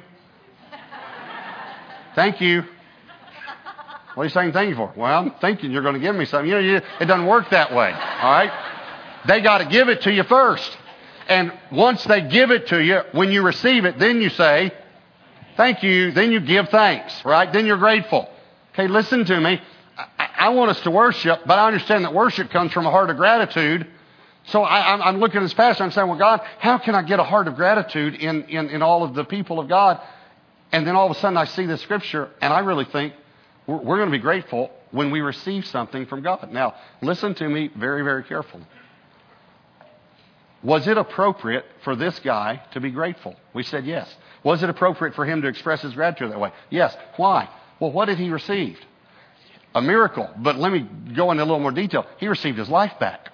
Thank 2.15 2.39
you. 2.41 2.63
What 4.13 4.21
are 4.21 4.25
you 4.25 4.29
saying 4.29 4.53
thank 4.53 4.69
you 4.69 4.75
for? 4.75 4.93
Well, 4.95 5.19
I'm 5.19 5.31
thinking 5.41 5.71
you're 5.71 5.81
going 5.81 5.95
to 5.95 5.99
give 5.99 6.15
me 6.15 6.25
something. 6.25 6.47
You 6.47 6.55
know, 6.55 6.61
you, 6.61 6.75
it 6.75 7.05
doesn't 7.05 7.25
work 7.25 7.49
that 7.49 7.73
way. 7.73 7.91
All 7.91 8.31
right? 8.31 8.51
They 9.27 9.41
got 9.41 9.57
to 9.57 9.65
give 9.65 9.89
it 9.89 10.01
to 10.01 10.11
you 10.11 10.21
first. 10.21 10.77
And 11.27 11.51
once 11.71 12.03
they 12.03 12.21
give 12.21 12.51
it 12.51 12.67
to 12.67 12.79
you, 12.79 13.01
when 13.13 13.31
you 13.31 13.41
receive 13.41 13.85
it, 13.85 13.97
then 13.97 14.21
you 14.21 14.29
say, 14.29 14.71
thank 15.57 15.81
you. 15.81 16.11
Then 16.11 16.31
you 16.31 16.39
give 16.39 16.69
thanks, 16.69 17.25
right? 17.25 17.51
Then 17.51 17.65
you're 17.65 17.77
grateful. 17.77 18.29
Okay, 18.73 18.87
listen 18.87 19.25
to 19.25 19.39
me. 19.39 19.59
I, 19.97 20.29
I 20.37 20.49
want 20.49 20.69
us 20.69 20.81
to 20.81 20.91
worship, 20.91 21.41
but 21.47 21.57
I 21.57 21.65
understand 21.65 22.05
that 22.05 22.13
worship 22.13 22.51
comes 22.51 22.71
from 22.73 22.85
a 22.85 22.91
heart 22.91 23.09
of 23.09 23.17
gratitude. 23.17 23.87
So 24.47 24.61
I, 24.61 25.07
am 25.09 25.19
looking 25.19 25.37
at 25.37 25.43
this 25.43 25.53
passage. 25.53 25.81
I'm 25.81 25.91
saying, 25.91 26.07
well, 26.07 26.17
God, 26.17 26.41
how 26.59 26.77
can 26.77 26.95
I 26.95 27.01
get 27.01 27.19
a 27.19 27.23
heart 27.23 27.47
of 27.47 27.55
gratitude 27.55 28.15
in, 28.15 28.43
in, 28.43 28.69
in 28.69 28.81
all 28.81 29.03
of 29.03 29.13
the 29.13 29.23
people 29.23 29.59
of 29.59 29.69
God? 29.69 30.01
And 30.71 30.85
then 30.85 30.95
all 30.95 31.09
of 31.09 31.15
a 31.15 31.19
sudden 31.19 31.37
I 31.37 31.45
see 31.45 31.65
this 31.65 31.81
scripture, 31.81 32.29
and 32.41 32.51
I 32.51 32.59
really 32.59 32.85
think, 32.85 33.13
we're, 33.67 33.77
we're 33.77 33.97
going 33.97 34.09
to 34.09 34.17
be 34.17 34.21
grateful 34.21 34.71
when 34.91 35.11
we 35.11 35.21
receive 35.21 35.65
something 35.67 36.05
from 36.07 36.23
God. 36.23 36.51
Now, 36.51 36.75
listen 37.01 37.35
to 37.35 37.47
me 37.47 37.69
very, 37.75 38.03
very 38.03 38.23
carefully. 38.23 38.65
Was 40.61 40.87
it 40.87 40.97
appropriate 40.97 41.65
for 41.83 41.95
this 41.95 42.19
guy 42.19 42.61
to 42.71 42.79
be 42.79 42.89
grateful? 42.89 43.35
We 43.53 43.63
said 43.63 43.85
yes. 43.85 44.13
Was 44.43 44.63
it 44.63 44.69
appropriate 44.69 45.13
for 45.13 45.25
him 45.25 45.41
to 45.41 45.47
express 45.47 45.81
his 45.81 45.93
gratitude 45.93 46.31
that 46.31 46.39
way? 46.39 46.51
Yes. 46.69 46.95
Why? 47.17 47.49
Well, 47.79 47.91
what 47.91 48.05
did 48.05 48.17
he 48.17 48.29
receive? 48.29 48.79
A 49.75 49.81
miracle. 49.81 50.29
But 50.37 50.57
let 50.57 50.71
me 50.71 50.87
go 51.15 51.31
into 51.31 51.43
a 51.43 51.45
little 51.45 51.59
more 51.59 51.71
detail. 51.71 52.05
He 52.17 52.27
received 52.27 52.57
his 52.57 52.69
life 52.69 52.97
back. 52.99 53.32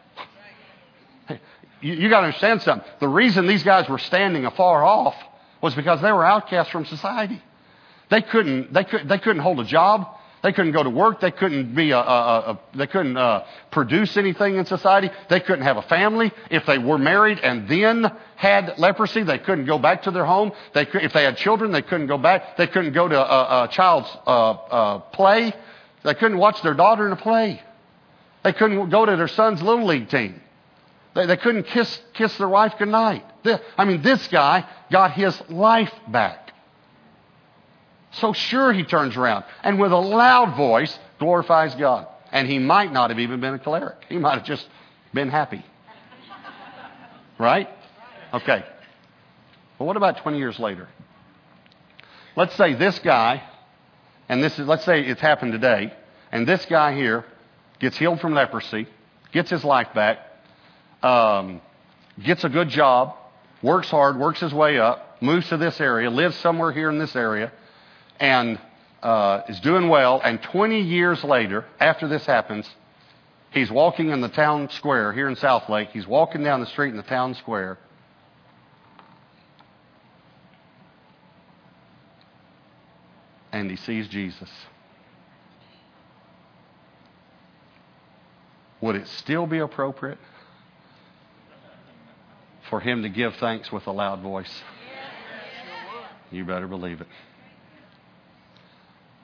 You, 1.82 1.94
you 1.94 2.10
got 2.10 2.22
to 2.22 2.28
understand 2.28 2.62
something. 2.62 2.88
The 3.00 3.08
reason 3.08 3.48
these 3.48 3.64
guys 3.64 3.88
were 3.90 4.00
standing 4.00 4.46
afar 4.46 4.84
off 4.84 5.16
was 5.62 5.76
because 5.76 6.02
they 6.02 6.12
were 6.12 6.26
outcasts 6.26 6.72
from 6.72 6.86
society. 6.86 7.42
They 8.10 8.22
couldn't, 8.22 8.74
they, 8.74 8.84
could, 8.84 9.08
they 9.08 9.20
couldn't 9.20 9.42
hold 9.42 9.60
a 9.60 9.66
job. 9.66 10.08
They 10.42 10.54
couldn't 10.54 10.72
go 10.72 10.84
to 10.84 10.90
work. 10.90 11.20
They 11.20 11.32
couldn't 11.32 11.76
be 11.76 11.92
a, 11.92 11.98
a, 11.98 12.00
a 12.02 12.60
they 12.74 12.88
couldn't 12.88 13.18
uh, 13.18 13.46
produce 13.72 14.16
anything 14.16 14.56
in 14.56 14.66
society. 14.66 15.10
They 15.30 15.42
couldn't 15.42 15.66
have 15.66 15.76
a 15.76 15.82
family. 15.82 16.32
If 16.50 16.66
they 16.66 16.78
were 16.78 16.98
married 16.98 17.40
and 17.40 17.68
then 17.68 18.10
had 18.38 18.80
leprosy, 18.80 19.24
they 19.24 19.40
couldn't 19.40 19.66
go 19.66 19.78
back 19.78 20.04
to 20.04 20.12
their 20.12 20.26
home. 20.26 20.54
They 20.74 20.86
could, 20.86 21.04
if 21.04 21.12
they 21.12 21.24
had 21.24 21.36
children, 21.36 21.74
they 21.74 21.82
couldn't 21.82 22.08
go 22.08 22.18
back. 22.18 22.56
They 22.56 22.68
couldn't 22.68 22.94
go 22.94 23.10
to 23.10 23.20
a, 23.20 23.66
a 23.66 23.68
child's 23.68 24.10
uh, 24.26 24.52
uh, 24.52 25.00
play. 25.00 25.54
They 26.04 26.14
couldn't 26.14 26.38
watch 26.38 26.62
their 26.62 26.74
daughter 26.74 27.06
in 27.06 27.12
a 27.12 27.18
play. 27.18 27.62
They 28.44 28.54
couldn't 28.54 28.90
go 28.90 29.06
to 29.06 29.18
their 29.18 29.28
son's 29.28 29.62
little 29.62 29.86
league 29.86 30.08
team. 30.10 30.42
They, 31.16 31.25
they 31.25 31.38
couldn't 31.38 31.63
kiss 31.63 32.00
kiss 32.13 32.38
their 32.38 32.50
wife 32.50 32.74
goodnight. 32.78 33.25
I 33.78 33.86
mean, 33.86 34.01
this 34.01 34.28
guy 34.28 34.66
got 34.92 35.12
his 35.12 35.39
life 35.50 35.94
back. 36.08 36.51
So 38.12 38.34
sure 38.34 38.74
he 38.74 38.84
turns 38.84 39.16
around 39.16 39.46
and 39.63 39.80
with 39.80 39.92
a 39.92 39.98
loud 39.98 40.56
voice 40.56 40.98
glorifies 41.20 41.75
God. 41.75 42.08
And 42.32 42.48
he 42.48 42.60
might 42.60 42.92
not 42.92 43.10
have 43.10 43.20
even 43.20 43.39
been 43.39 43.56
a 43.56 43.60
choleric. 43.60 44.06
He 44.08 44.18
might 44.18 44.36
have 44.36 44.46
just 44.46 44.68
been 45.13 45.30
happy. 45.30 45.63
Right? 47.38 47.70
Okay. 48.34 48.63
Well, 49.78 49.88
what 49.88 49.98
about 49.98 50.18
20 50.18 50.38
years 50.38 50.60
later? 50.60 50.88
Let's 52.36 52.54
say 52.56 52.74
this 52.74 53.00
guy, 53.00 53.42
and 54.28 54.44
this 54.44 54.58
is, 54.60 54.68
let's 54.68 54.86
say 54.86 55.01
it's 55.01 55.22
happened 55.22 55.54
today, 55.54 55.94
and 56.32 56.48
this 56.48 56.66
guy 56.66 56.94
here 56.94 57.25
gets 57.80 57.98
healed 57.98 58.20
from 58.20 58.34
leprosy, 58.34 58.88
gets 59.32 59.50
his 59.50 59.63
life 59.63 59.88
back, 59.96 60.20
um, 61.01 61.62
gets 62.22 62.44
a 62.44 62.50
good 62.50 62.70
job, 62.70 63.15
works 63.62 63.89
hard, 63.89 64.18
works 64.18 64.39
his 64.39 64.53
way 64.53 64.79
up, 64.79 65.22
moves 65.22 65.48
to 65.50 65.58
this 65.58 65.79
area, 65.79 66.10
lives 66.10 66.36
somewhere 66.38 66.72
here 66.72 66.89
in 66.89 67.00
this 67.00 67.15
area, 67.15 67.51
and 68.20 68.60
uh, 69.01 69.41
is 69.48 69.60
doing 69.62 69.89
well. 69.89 70.22
And 70.24 70.41
20 70.41 70.82
years 70.82 71.24
later, 71.24 71.65
after 71.79 72.08
this 72.08 72.25
happens, 72.25 72.70
he's 73.51 73.72
walking 73.72 74.10
in 74.10 74.22
the 74.22 74.29
town 74.29 74.70
square 74.72 75.13
here 75.13 75.27
in 75.27 75.36
Southlake. 75.36 75.89
He's 75.89 76.08
walking 76.08 76.44
down 76.44 76.60
the 76.60 76.68
street 76.68 76.89
in 76.89 76.98
the 76.98 77.03
town 77.03 77.36
square. 77.36 77.77
And 83.51 83.70
he 83.70 83.77
sees 83.77 84.08
Jesus. 84.08 84.50
Would 88.82 88.96
it 88.96 89.08
still 89.08 89.46
be 89.46 89.60
appropriate 89.60 90.20
for 92.70 92.80
him 92.80 93.04
to 93.04 93.10
give 93.10 93.36
thanks 93.36 93.72
with 93.72 93.88
a 93.88 93.92
loud 93.92 94.22
voice? 94.22 94.64
You 96.32 96.46
better 96.46 96.68
believe 96.68 97.02
it. 97.02 97.08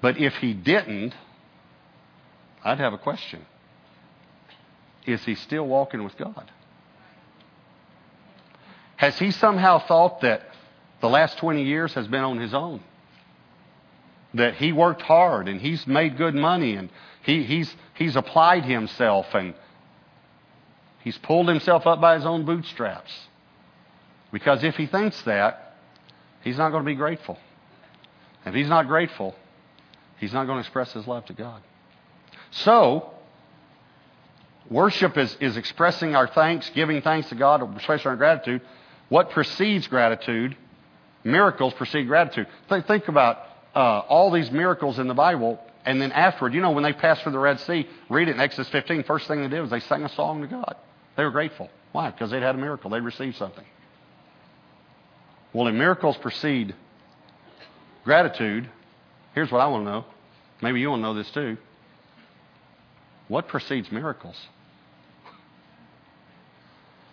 But 0.01 0.17
if 0.19 0.35
he 0.35 0.53
didn't, 0.53 1.13
I'd 2.63 2.79
have 2.79 2.93
a 2.93 2.97
question. 2.97 3.45
Is 5.05 5.23
he 5.23 5.35
still 5.35 5.65
walking 5.67 6.03
with 6.03 6.17
God? 6.17 6.51
Has 8.97 9.17
he 9.19 9.31
somehow 9.31 9.79
thought 9.79 10.21
that 10.21 10.41
the 11.01 11.09
last 11.09 11.37
20 11.37 11.63
years 11.63 11.93
has 11.93 12.07
been 12.07 12.23
on 12.23 12.39
his 12.39 12.53
own? 12.53 12.81
That 14.33 14.55
he 14.55 14.71
worked 14.71 15.01
hard 15.01 15.47
and 15.47 15.61
he's 15.61 15.85
made 15.85 16.17
good 16.17 16.33
money 16.33 16.75
and 16.75 16.89
he, 17.23 17.43
he's, 17.43 17.73
he's 17.93 18.15
applied 18.15 18.65
himself 18.65 19.27
and 19.33 19.53
he's 21.03 21.17
pulled 21.19 21.47
himself 21.47 21.85
up 21.85 22.01
by 22.01 22.15
his 22.15 22.25
own 22.25 22.45
bootstraps. 22.45 23.11
Because 24.35 24.63
if 24.63 24.75
he 24.75 24.85
thinks 24.85 25.21
that, 25.21 25.77
he's 26.43 26.57
not 26.57 26.71
going 26.71 26.83
to 26.83 26.85
be 26.85 26.95
grateful. 26.95 27.37
If 28.45 28.53
he's 28.53 28.67
not 28.67 28.87
grateful, 28.87 29.33
He's 30.17 30.33
not 30.33 30.45
going 30.45 30.57
to 30.57 30.61
express 30.61 30.93
his 30.93 31.07
love 31.07 31.25
to 31.25 31.33
God. 31.33 31.61
So, 32.51 33.11
worship 34.69 35.17
is, 35.17 35.35
is 35.41 35.57
expressing 35.57 36.15
our 36.15 36.27
thanks, 36.27 36.69
giving 36.73 37.01
thanks 37.01 37.29
to 37.29 37.35
God, 37.35 37.75
expressing 37.75 38.07
our 38.07 38.15
gratitude. 38.15 38.61
What 39.09 39.31
precedes 39.31 39.87
gratitude? 39.87 40.55
Miracles 41.23 41.73
precede 41.73 42.07
gratitude. 42.07 42.47
Think, 42.69 42.87
think 42.87 43.07
about 43.07 43.39
uh, 43.75 43.99
all 44.07 44.31
these 44.31 44.51
miracles 44.51 44.99
in 44.99 45.07
the 45.07 45.13
Bible, 45.13 45.59
and 45.83 46.01
then 46.01 46.11
afterward, 46.11 46.53
you 46.53 46.61
know, 46.61 46.71
when 46.71 46.83
they 46.83 46.93
passed 46.93 47.23
through 47.23 47.33
the 47.33 47.39
Red 47.39 47.59
Sea, 47.61 47.87
read 48.09 48.29
it 48.29 48.35
in 48.35 48.41
Exodus 48.41 48.69
15, 48.69 49.03
first 49.03 49.27
thing 49.27 49.41
they 49.41 49.49
did 49.49 49.61
was 49.61 49.69
they 49.69 49.81
sang 49.81 50.03
a 50.03 50.09
song 50.09 50.41
to 50.41 50.47
God. 50.47 50.75
They 51.17 51.23
were 51.23 51.31
grateful. 51.31 51.69
Why? 51.91 52.11
Because 52.11 52.31
they'd 52.31 52.41
had 52.41 52.55
a 52.55 52.57
miracle. 52.57 52.89
They'd 52.89 53.01
received 53.01 53.35
something. 53.35 53.65
Well, 55.55 55.67
if 55.67 55.73
miracles 55.73 56.17
precede 56.17 56.75
gratitude, 58.03 58.69
Here's 59.35 59.51
what 59.51 59.59
I 59.59 59.67
want 59.67 59.85
to 59.85 59.91
know. 59.91 60.05
Maybe 60.61 60.79
you 60.79 60.89
want 60.89 61.01
to 61.01 61.03
know 61.03 61.13
this 61.13 61.29
too. 61.31 61.57
What 63.27 63.49
precedes 63.49 63.91
miracles? 63.91 64.35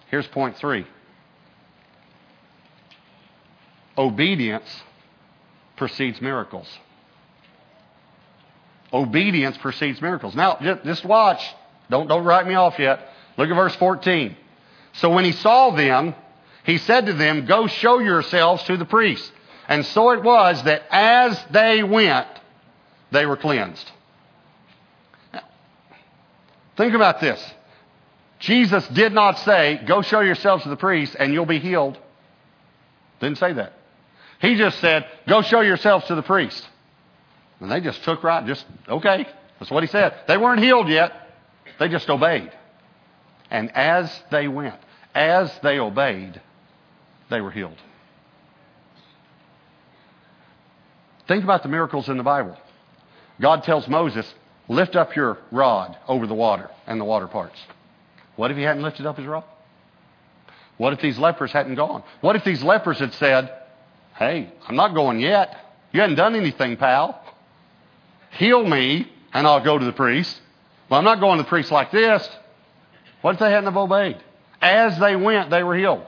Here's 0.08 0.26
point 0.28 0.56
three 0.56 0.86
obedience 3.98 4.64
precedes 5.76 6.20
miracles. 6.20 6.68
Obedience 8.92 9.58
precedes 9.58 10.00
miracles. 10.00 10.34
Now, 10.34 10.58
just 10.84 11.04
watch. 11.04 11.42
Don't, 11.90 12.06
don't 12.08 12.24
write 12.24 12.46
me 12.46 12.54
off 12.54 12.78
yet. 12.78 13.08
Look 13.36 13.48
at 13.50 13.54
verse 13.54 13.74
14. 13.76 14.36
So 14.94 15.10
when 15.10 15.24
he 15.24 15.32
saw 15.32 15.70
them, 15.70 16.14
he 16.64 16.78
said 16.78 17.06
to 17.06 17.12
them, 17.12 17.46
Go 17.46 17.66
show 17.66 17.98
yourselves 17.98 18.62
to 18.64 18.76
the 18.76 18.84
priest. 18.84 19.30
And 19.68 19.84
so 19.86 20.10
it 20.10 20.22
was 20.22 20.62
that 20.64 20.82
as 20.90 21.42
they 21.50 21.82
went, 21.82 22.26
they 23.10 23.26
were 23.26 23.36
cleansed. 23.36 23.90
Now, 25.32 25.42
think 26.76 26.94
about 26.94 27.20
this. 27.20 27.42
Jesus 28.38 28.86
did 28.88 29.12
not 29.12 29.38
say, 29.40 29.80
Go 29.86 30.02
show 30.02 30.20
yourselves 30.20 30.64
to 30.64 30.68
the 30.68 30.76
priest 30.76 31.16
and 31.18 31.32
you'll 31.32 31.46
be 31.46 31.58
healed. 31.58 31.98
Didn't 33.20 33.38
say 33.38 33.52
that. 33.52 33.72
He 34.40 34.56
just 34.56 34.78
said, 34.80 35.06
Go 35.28 35.42
show 35.42 35.60
yourselves 35.60 36.06
to 36.06 36.14
the 36.14 36.22
priest. 36.22 36.68
And 37.60 37.70
they 37.70 37.80
just 37.80 38.02
took 38.02 38.24
right, 38.24 38.44
just, 38.44 38.66
okay. 38.88 39.26
That's 39.60 39.70
what 39.70 39.84
he 39.84 39.88
said. 39.88 40.14
They 40.26 40.36
weren't 40.36 40.60
healed 40.60 40.88
yet. 40.88 41.12
They 41.78 41.88
just 41.88 42.10
obeyed. 42.10 42.50
And 43.48 43.70
as 43.76 44.12
they 44.32 44.48
went, 44.48 44.74
as 45.14 45.52
they 45.62 45.78
obeyed, 45.78 46.40
they 47.32 47.40
were 47.40 47.50
healed. 47.50 47.76
Think 51.26 51.42
about 51.42 51.62
the 51.62 51.68
miracles 51.68 52.08
in 52.08 52.16
the 52.16 52.22
Bible. 52.22 52.56
God 53.40 53.64
tells 53.64 53.88
Moses, 53.88 54.32
lift 54.68 54.94
up 54.94 55.16
your 55.16 55.38
rod 55.50 55.96
over 56.06 56.26
the 56.26 56.34
water, 56.34 56.70
and 56.86 57.00
the 57.00 57.04
water 57.04 57.26
parts. 57.26 57.58
What 58.36 58.50
if 58.50 58.56
he 58.56 58.62
hadn't 58.62 58.82
lifted 58.82 59.06
up 59.06 59.16
his 59.16 59.26
rod? 59.26 59.44
What 60.76 60.92
if 60.92 61.00
these 61.00 61.18
lepers 61.18 61.52
hadn't 61.52 61.74
gone? 61.74 62.02
What 62.20 62.36
if 62.36 62.44
these 62.44 62.62
lepers 62.62 62.98
had 62.98 63.14
said, 63.14 63.52
hey, 64.16 64.52
I'm 64.68 64.76
not 64.76 64.94
going 64.94 65.20
yet. 65.20 65.56
You 65.92 66.00
hadn't 66.00 66.16
done 66.16 66.34
anything, 66.34 66.76
pal. 66.76 67.20
Heal 68.32 68.64
me, 68.64 69.10
and 69.32 69.46
I'll 69.46 69.64
go 69.64 69.78
to 69.78 69.84
the 69.84 69.92
priest. 69.92 70.40
Well, 70.88 70.98
I'm 70.98 71.04
not 71.04 71.20
going 71.20 71.38
to 71.38 71.42
the 71.42 71.48
priest 71.48 71.70
like 71.70 71.90
this. 71.90 72.28
What 73.20 73.34
if 73.34 73.40
they 73.40 73.50
hadn't 73.50 73.64
have 73.64 73.76
obeyed? 73.76 74.18
As 74.60 74.98
they 74.98 75.16
went, 75.16 75.50
they 75.50 75.62
were 75.62 75.76
healed. 75.76 76.04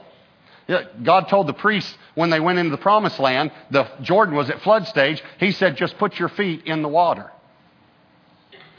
God 1.02 1.28
told 1.28 1.47
the 1.47 1.52
priests 1.52 1.94
when 2.14 2.30
they 2.30 2.40
went 2.40 2.59
into 2.59 2.71
the 2.71 2.78
promised 2.78 3.18
land, 3.18 3.52
the 3.71 3.87
Jordan 4.00 4.35
was 4.35 4.49
at 4.49 4.62
flood 4.62 4.87
stage. 4.87 5.23
He 5.38 5.52
said, 5.52 5.76
just 5.76 5.99
put 5.99 6.18
your 6.18 6.30
feet 6.30 6.64
in 6.64 6.83
the 6.83 6.88
water. 6.88 7.30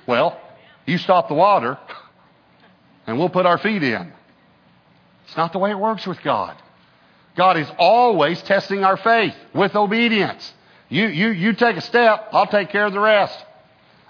Well, 0.08 0.40
you 0.86 0.98
stop 0.98 1.28
the 1.28 1.36
water, 1.36 1.78
and 3.08 3.20
we'll 3.20 3.30
put 3.30 3.46
our 3.46 3.58
feet 3.58 3.84
in. 3.84 4.14
It's 5.26 5.38
not 5.38 5.54
the 5.54 5.60
way 5.60 5.72
it 5.72 5.80
works 5.80 6.08
with 6.08 6.22
God. 6.24 6.56
God 7.36 7.58
is 7.58 7.68
always 7.78 8.42
testing 8.44 8.84
our 8.84 8.98
faith 8.98 9.36
with 9.54 9.76
obedience. 9.76 10.54
You, 10.90 11.08
you, 11.08 11.30
you 11.30 11.54
take 11.54 11.78
a 11.78 11.82
step, 11.82 12.30
I'll 12.32 12.48
take 12.48 12.70
care 12.70 12.86
of 12.86 12.94
the 12.94 13.00
rest. 13.00 13.38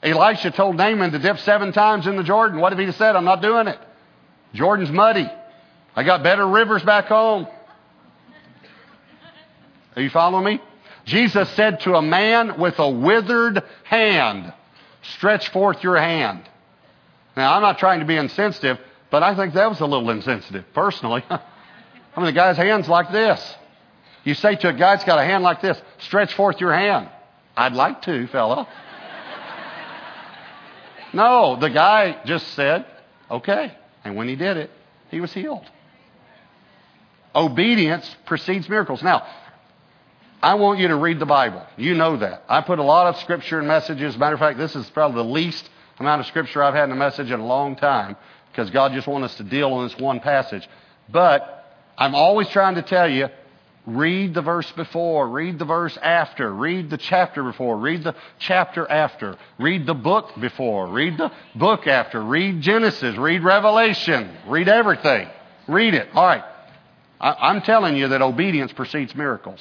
Elisha 0.03 0.51
told 0.51 0.75
Naaman 0.75 1.12
to 1.12 1.20
dip 1.20 1.39
seven 1.39 1.72
times 1.72 2.05
in 2.05 2.15
the 2.15 2.24
Jordan. 2.24 2.60
What 2.60 2.74
if 2.74 2.79
he 2.79 2.91
said, 2.91 3.15
I'm 3.15 3.25
not 3.25 3.41
doing 3.41 3.67
it? 3.67 3.79
Jordan's 4.53 4.91
muddy. 4.91 5.29
I 5.96 6.03
got 6.03 6.22
better 6.22 6.48
rivers 6.48 6.84
back 6.84 7.05
home. 7.05 7.48
Are 9.96 10.02
you 10.02 10.10
following 10.10 10.46
me? 10.46 10.62
Jesus 11.06 11.50
said 11.52 11.82
to 11.82 11.96
a 11.96 12.02
man 12.02 12.60
with 12.60 12.80
a 12.80 12.90
withered 12.90 13.64
hand, 13.84 14.54
Stretch 15.04 15.50
forth 15.50 15.84
your 15.84 15.98
hand. 15.98 16.42
Now, 17.38 17.54
I'm 17.54 17.62
not 17.62 17.78
trying 17.78 18.00
to 18.00 18.06
be 18.06 18.16
insensitive, 18.16 18.80
but 19.12 19.22
I 19.22 19.36
think 19.36 19.54
that 19.54 19.70
was 19.70 19.80
a 19.82 19.86
little 19.86 20.10
insensitive, 20.10 20.66
personally. 20.74 21.24
I 21.30 21.40
mean, 22.18 22.25
the 22.25 22.32
guy's 22.32 22.58
hand's 22.58 22.90
like 22.90 23.12
this. 23.12 23.56
You 24.24 24.34
say 24.34 24.56
to 24.56 24.70
a 24.70 24.74
guy 24.74 24.96
that's 24.96 25.04
got 25.04 25.20
a 25.20 25.24
hand 25.24 25.44
like 25.44 25.62
this, 25.62 25.80
Stretch 26.00 26.34
forth 26.34 26.60
your 26.60 26.74
hand. 26.74 27.10
I'd 27.56 27.74
like 27.74 28.02
to, 28.04 28.25
fella. 28.28 28.68
no, 31.14 31.58
the 31.60 31.70
guy 31.70 32.22
just 32.25 32.48
said, 32.54 32.86
Okay. 33.30 33.75
And 34.04 34.16
when 34.16 34.28
he 34.28 34.36
did 34.36 34.58
it, 34.58 34.70
he 35.10 35.20
was 35.20 35.34
healed. 35.34 35.66
Obedience 37.34 38.16
precedes 38.25 38.70
miracles. 38.70 39.04
Now, 39.04 39.28
I 40.46 40.54
want 40.54 40.78
you 40.78 40.90
to 40.90 40.96
read 40.96 41.18
the 41.18 41.25
Bible. 41.25 41.66
You 41.75 41.96
know 41.96 42.18
that. 42.18 42.44
I 42.48 42.62
put 42.62 42.78
a 42.78 42.84
lot 42.84 43.08
of 43.08 43.20
scripture 43.20 43.60
in 43.62 43.66
messages. 43.66 44.16
Matter 44.16 44.36
of 44.36 44.40
fact, 44.40 44.60
this 44.60 44.75
is 44.75 44.88
probably 44.92 45.24
the 45.24 45.30
least 45.30 45.68
amount 45.98 46.22
of 46.22 46.28
scripture 46.28 46.62
I've 46.62 46.75
had 46.75 46.84
in 46.84 46.92
a 46.92 46.96
message 46.96 47.32
in 47.32 47.40
a 47.40 47.46
long 47.46 47.75
time 47.75 48.16
because 48.52 48.70
God 48.70 48.94
just 48.94 49.08
wants 49.08 49.32
us 49.32 49.38
to 49.38 49.44
deal 49.44 49.74
on 49.74 49.88
this 49.88 49.98
one 49.98 50.20
passage. 50.20 50.70
But 51.10 51.66
I'm 51.98 52.14
always 52.14 52.48
trying 52.50 52.75
to 52.75 52.84
tell 52.84 53.10
you, 53.10 53.30
read 53.88 54.36
the 54.36 54.44
verse 54.44 54.72
before, 54.74 55.28
read 55.28 55.58
the 55.58 55.66
verse 55.66 55.98
after, 55.98 56.54
read 56.54 56.92
the 56.92 56.98
chapter 57.00 57.42
before, 57.42 57.75
read 57.75 58.04
the 58.04 58.14
chapter 58.38 58.88
after, 58.88 59.40
read 59.58 59.88
the 59.88 59.96
book 59.96 60.30
before, 60.40 60.86
read 60.90 61.18
the 61.18 61.32
book 61.56 61.88
after, 61.88 62.22
read 62.22 62.62
Genesis, 62.62 63.18
read 63.18 63.44
Revelation, 63.44 64.30
read 64.46 64.70
everything. 64.70 65.28
Read 65.68 65.96
it. 65.96 66.08
All 66.14 66.24
right. 66.24 66.44
I, 67.20 67.50
am 67.50 67.64
telling 67.64 67.98
you 67.98 68.10
that 68.10 68.22
obedience 68.22 68.72
precedes 68.74 69.16
miracles. 69.16 69.60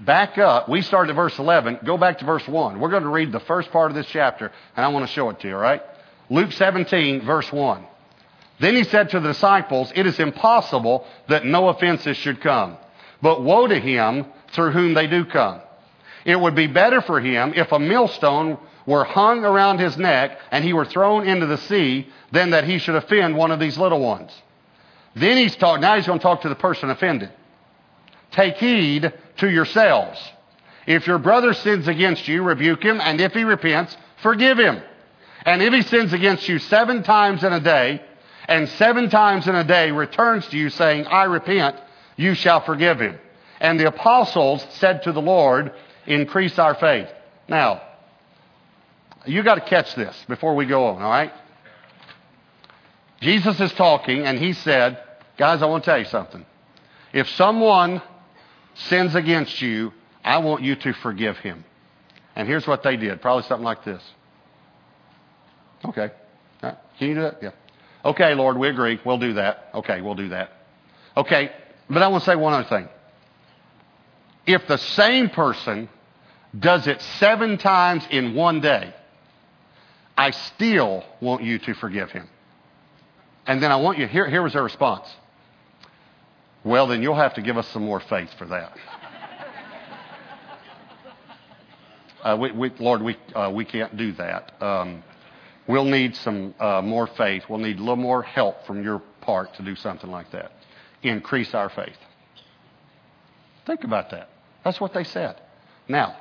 Back 0.00 0.36
up. 0.36 0.68
We 0.68 0.82
started 0.82 1.10
at 1.10 1.16
verse 1.16 1.38
11. 1.38 1.80
Go 1.84 1.96
back 1.96 2.18
to 2.18 2.24
verse 2.24 2.46
1. 2.46 2.80
We're 2.80 2.90
going 2.90 3.02
to 3.02 3.08
read 3.08 3.32
the 3.32 3.40
first 3.40 3.70
part 3.70 3.90
of 3.90 3.94
this 3.94 4.06
chapter, 4.06 4.52
and 4.76 4.84
I 4.84 4.88
want 4.88 5.06
to 5.06 5.12
show 5.12 5.30
it 5.30 5.40
to 5.40 5.48
you, 5.48 5.54
all 5.54 5.60
right? 5.60 5.82
Luke 6.28 6.52
17, 6.52 7.24
verse 7.24 7.50
1. 7.50 7.86
Then 8.58 8.74
he 8.74 8.84
said 8.84 9.10
to 9.10 9.20
the 9.20 9.28
disciples, 9.28 9.92
It 9.94 10.06
is 10.06 10.18
impossible 10.18 11.06
that 11.28 11.44
no 11.44 11.68
offenses 11.68 12.16
should 12.16 12.40
come. 12.40 12.76
But 13.22 13.42
woe 13.42 13.66
to 13.66 13.78
him 13.78 14.26
through 14.52 14.72
whom 14.72 14.94
they 14.94 15.06
do 15.06 15.24
come. 15.24 15.60
It 16.24 16.38
would 16.38 16.54
be 16.54 16.66
better 16.66 17.00
for 17.00 17.20
him 17.20 17.52
if 17.54 17.72
a 17.72 17.78
millstone 17.78 18.58
were 18.84 19.04
hung 19.04 19.44
around 19.44 19.78
his 19.78 19.96
neck 19.96 20.38
and 20.50 20.64
he 20.64 20.72
were 20.72 20.84
thrown 20.84 21.26
into 21.26 21.46
the 21.46 21.58
sea 21.58 22.08
than 22.32 22.50
that 22.50 22.64
he 22.64 22.78
should 22.78 22.94
offend 22.94 23.36
one 23.36 23.50
of 23.50 23.60
these 23.60 23.78
little 23.78 24.00
ones. 24.00 24.32
Then 25.14 25.36
he's 25.36 25.56
talking, 25.56 25.80
now 25.80 25.96
he's 25.96 26.06
going 26.06 26.18
to 26.18 26.22
talk 26.22 26.42
to 26.42 26.48
the 26.48 26.54
person 26.54 26.90
offended. 26.90 27.30
Take 28.32 28.56
heed 28.56 29.12
to 29.38 29.50
yourselves. 29.50 30.18
If 30.86 31.06
your 31.06 31.18
brother 31.18 31.52
sins 31.52 31.88
against 31.88 32.28
you, 32.28 32.42
rebuke 32.42 32.82
him, 32.82 33.00
and 33.00 33.20
if 33.20 33.32
he 33.32 33.44
repents, 33.44 33.96
forgive 34.22 34.58
him. 34.58 34.82
And 35.44 35.62
if 35.62 35.72
he 35.72 35.82
sins 35.82 36.12
against 36.12 36.48
you 36.48 36.58
seven 36.58 37.02
times 37.02 37.44
in 37.44 37.52
a 37.52 37.60
day, 37.60 38.02
and 38.48 38.68
seven 38.70 39.10
times 39.10 39.48
in 39.48 39.54
a 39.54 39.64
day 39.64 39.90
returns 39.90 40.46
to 40.48 40.56
you 40.56 40.70
saying, 40.70 41.06
I 41.06 41.24
repent, 41.24 41.76
you 42.16 42.34
shall 42.34 42.60
forgive 42.60 43.00
him. 43.00 43.18
And 43.60 43.80
the 43.80 43.88
apostles 43.88 44.64
said 44.74 45.02
to 45.04 45.12
the 45.12 45.22
Lord, 45.22 45.72
increase 46.06 46.58
our 46.58 46.74
faith. 46.74 47.08
Now, 47.48 47.82
you 49.24 49.42
got 49.42 49.56
to 49.56 49.60
catch 49.62 49.94
this 49.94 50.16
before 50.28 50.54
we 50.54 50.66
go 50.66 50.86
on, 50.86 51.02
all 51.02 51.10
right? 51.10 51.32
Jesus 53.20 53.60
is 53.60 53.72
talking 53.72 54.24
and 54.24 54.38
he 54.38 54.52
said, 54.52 55.02
guys, 55.36 55.62
I 55.62 55.66
want 55.66 55.84
to 55.84 55.90
tell 55.90 55.98
you 55.98 56.04
something. 56.04 56.44
If 57.12 57.28
someone 57.30 58.02
sins 58.88 59.14
against 59.14 59.60
you, 59.60 59.92
I 60.24 60.38
want 60.38 60.62
you 60.62 60.76
to 60.76 60.92
forgive 60.94 61.36
him. 61.38 61.64
And 62.34 62.46
here's 62.46 62.66
what 62.66 62.82
they 62.82 62.96
did. 62.96 63.22
Probably 63.22 63.44
something 63.44 63.64
like 63.64 63.84
this. 63.84 64.02
Okay. 65.84 66.10
Right. 66.62 66.76
Can 66.98 67.08
you 67.08 67.14
do 67.14 67.20
that? 67.22 67.38
Yeah. 67.42 67.50
Okay, 68.04 68.34
Lord, 68.34 68.56
we 68.56 68.68
agree. 68.68 69.00
We'll 69.04 69.18
do 69.18 69.34
that. 69.34 69.70
Okay, 69.74 70.00
we'll 70.00 70.14
do 70.14 70.28
that. 70.28 70.52
Okay, 71.16 71.50
but 71.88 72.02
I 72.02 72.08
want 72.08 72.24
to 72.24 72.30
say 72.30 72.36
one 72.36 72.52
other 72.52 72.68
thing. 72.68 72.88
If 74.46 74.68
the 74.68 74.78
same 74.78 75.28
person 75.30 75.88
does 76.58 76.86
it 76.86 77.00
seven 77.18 77.58
times 77.58 78.06
in 78.10 78.34
one 78.34 78.60
day, 78.60 78.94
I 80.16 80.30
still 80.30 81.04
want 81.20 81.42
you 81.42 81.58
to 81.58 81.74
forgive 81.74 82.10
him. 82.10 82.28
And 83.46 83.62
then 83.62 83.72
I 83.72 83.76
want 83.76 83.98
you, 83.98 84.06
here, 84.06 84.28
here 84.28 84.42
was 84.42 84.52
their 84.52 84.62
response. 84.62 85.08
Well, 86.66 86.88
then 86.88 87.00
you'll 87.00 87.14
have 87.14 87.34
to 87.34 87.42
give 87.42 87.56
us 87.56 87.68
some 87.68 87.84
more 87.84 88.00
faith 88.00 88.30
for 88.36 88.46
that. 88.46 88.76
Uh, 92.24 92.36
we, 92.40 92.50
we, 92.50 92.70
Lord, 92.80 93.02
we, 93.02 93.16
uh, 93.36 93.52
we 93.54 93.64
can't 93.64 93.96
do 93.96 94.10
that. 94.14 94.60
Um, 94.60 95.04
we'll 95.68 95.84
need 95.84 96.16
some 96.16 96.56
uh, 96.58 96.82
more 96.82 97.06
faith. 97.06 97.44
We'll 97.48 97.60
need 97.60 97.76
a 97.76 97.78
little 97.78 97.94
more 97.94 98.20
help 98.20 98.66
from 98.66 98.82
your 98.82 99.00
part 99.20 99.54
to 99.54 99.62
do 99.62 99.76
something 99.76 100.10
like 100.10 100.32
that. 100.32 100.50
Increase 101.04 101.54
our 101.54 101.68
faith. 101.68 101.96
Think 103.64 103.84
about 103.84 104.10
that. 104.10 104.28
That's 104.64 104.80
what 104.80 104.92
they 104.92 105.04
said. 105.04 105.40
Now, 105.86 106.16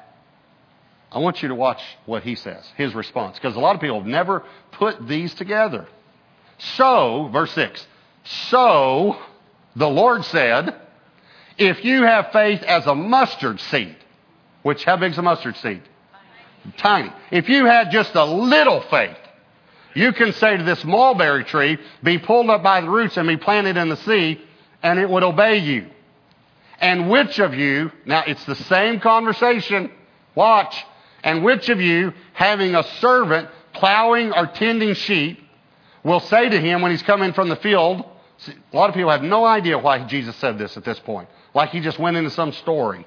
I 1.11 1.17
want 1.17 1.41
you 1.41 1.47
to 1.47 1.55
watch 1.55 1.81
what 2.05 2.21
he 2.21 2.35
says, 2.35 2.63
his 2.77 2.93
response, 2.93 3.39
because 3.39 3.55
a 3.55 3.59
lot 3.59 3.73
of 3.73 3.81
people 3.81 3.97
have 3.97 4.07
never 4.07 4.43
put 4.73 5.07
these 5.07 5.33
together. 5.33 5.87
So, 6.59 7.31
verse 7.33 7.51
6, 7.53 7.87
so 8.25 9.17
the 9.75 9.89
Lord 9.89 10.25
said, 10.25 10.75
if 11.57 11.83
you 11.83 12.03
have 12.03 12.31
faith 12.31 12.61
as 12.63 12.85
a 12.85 12.95
mustard 12.95 13.59
seed, 13.59 13.95
which 14.63 14.83
how 14.83 14.97
big's 14.97 15.17
a 15.17 15.21
mustard 15.21 15.55
seed? 15.57 15.81
Tiny. 16.77 17.11
If 17.31 17.49
you 17.49 17.65
had 17.65 17.91
just 17.91 18.15
a 18.15 18.25
little 18.25 18.81
faith, 18.81 19.17
you 19.93 20.11
can 20.11 20.33
say 20.33 20.57
to 20.57 20.63
this 20.63 20.83
mulberry 20.83 21.43
tree, 21.43 21.77
be 22.03 22.17
pulled 22.17 22.49
up 22.49 22.63
by 22.63 22.81
the 22.81 22.89
roots 22.89 23.17
and 23.17 23.27
be 23.27 23.37
planted 23.37 23.77
in 23.77 23.89
the 23.89 23.97
sea, 23.97 24.41
and 24.83 24.99
it 24.99 25.09
would 25.09 25.23
obey 25.23 25.57
you. 25.57 25.87
And 26.79 27.09
which 27.09 27.39
of 27.39 27.53
you, 27.53 27.91
now 28.05 28.23
it's 28.27 28.43
the 28.45 28.55
same 28.55 28.99
conversation, 28.99 29.91
watch, 30.33 30.83
and 31.23 31.43
which 31.43 31.69
of 31.69 31.79
you, 31.79 32.13
having 32.33 32.75
a 32.75 32.83
servant 32.99 33.49
plowing 33.73 34.33
or 34.33 34.47
tending 34.47 34.93
sheep, 34.95 35.39
will 36.03 36.19
say 36.19 36.49
to 36.49 36.59
him 36.59 36.81
when 36.81 36.91
he's 36.91 37.03
coming 37.03 37.33
from 37.33 37.49
the 37.49 37.55
field, 37.55 38.05
see, 38.45 38.53
a 38.73 38.75
lot 38.75 38.89
of 38.89 38.95
people 38.95 39.11
have 39.11 39.23
no 39.23 39.45
idea 39.45 39.77
why 39.77 40.05
Jesus 40.05 40.35
said 40.37 40.57
this 40.57 40.77
at 40.77 40.83
this 40.83 40.99
point. 40.99 41.29
Like 41.53 41.69
he 41.69 41.79
just 41.79 41.99
went 41.99 42.17
into 42.17 42.29
some 42.29 42.51
story. 42.53 43.05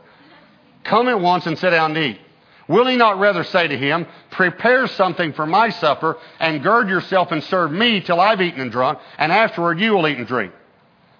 Come 0.85 1.09
at 1.09 1.21
once 1.21 1.47
and 1.47 1.59
sit 1.59 1.71
down 1.71 1.97
and 1.97 2.15
eat. 2.15 2.21
Will 2.69 2.87
he 2.87 2.97
not 2.97 3.19
rather 3.19 3.45
say 3.45 3.69
to 3.69 3.77
him, 3.77 4.07
Prepare 4.31 4.87
something 4.89 5.33
for 5.33 5.47
my 5.47 5.71
supper, 5.71 6.19
and 6.39 6.63
gird 6.63 6.89
yourself 6.89 7.33
and 7.33 7.43
serve 7.45 7.73
me 7.73 8.01
till 8.01 8.21
I've 8.21 8.43
eaten 8.43 8.61
and 8.61 8.71
drunk, 8.71 8.99
and 9.17 9.33
afterward 9.33 9.81
you 9.81 9.93
will 9.93 10.07
eat 10.07 10.19
and 10.19 10.27
drink? 10.27 10.53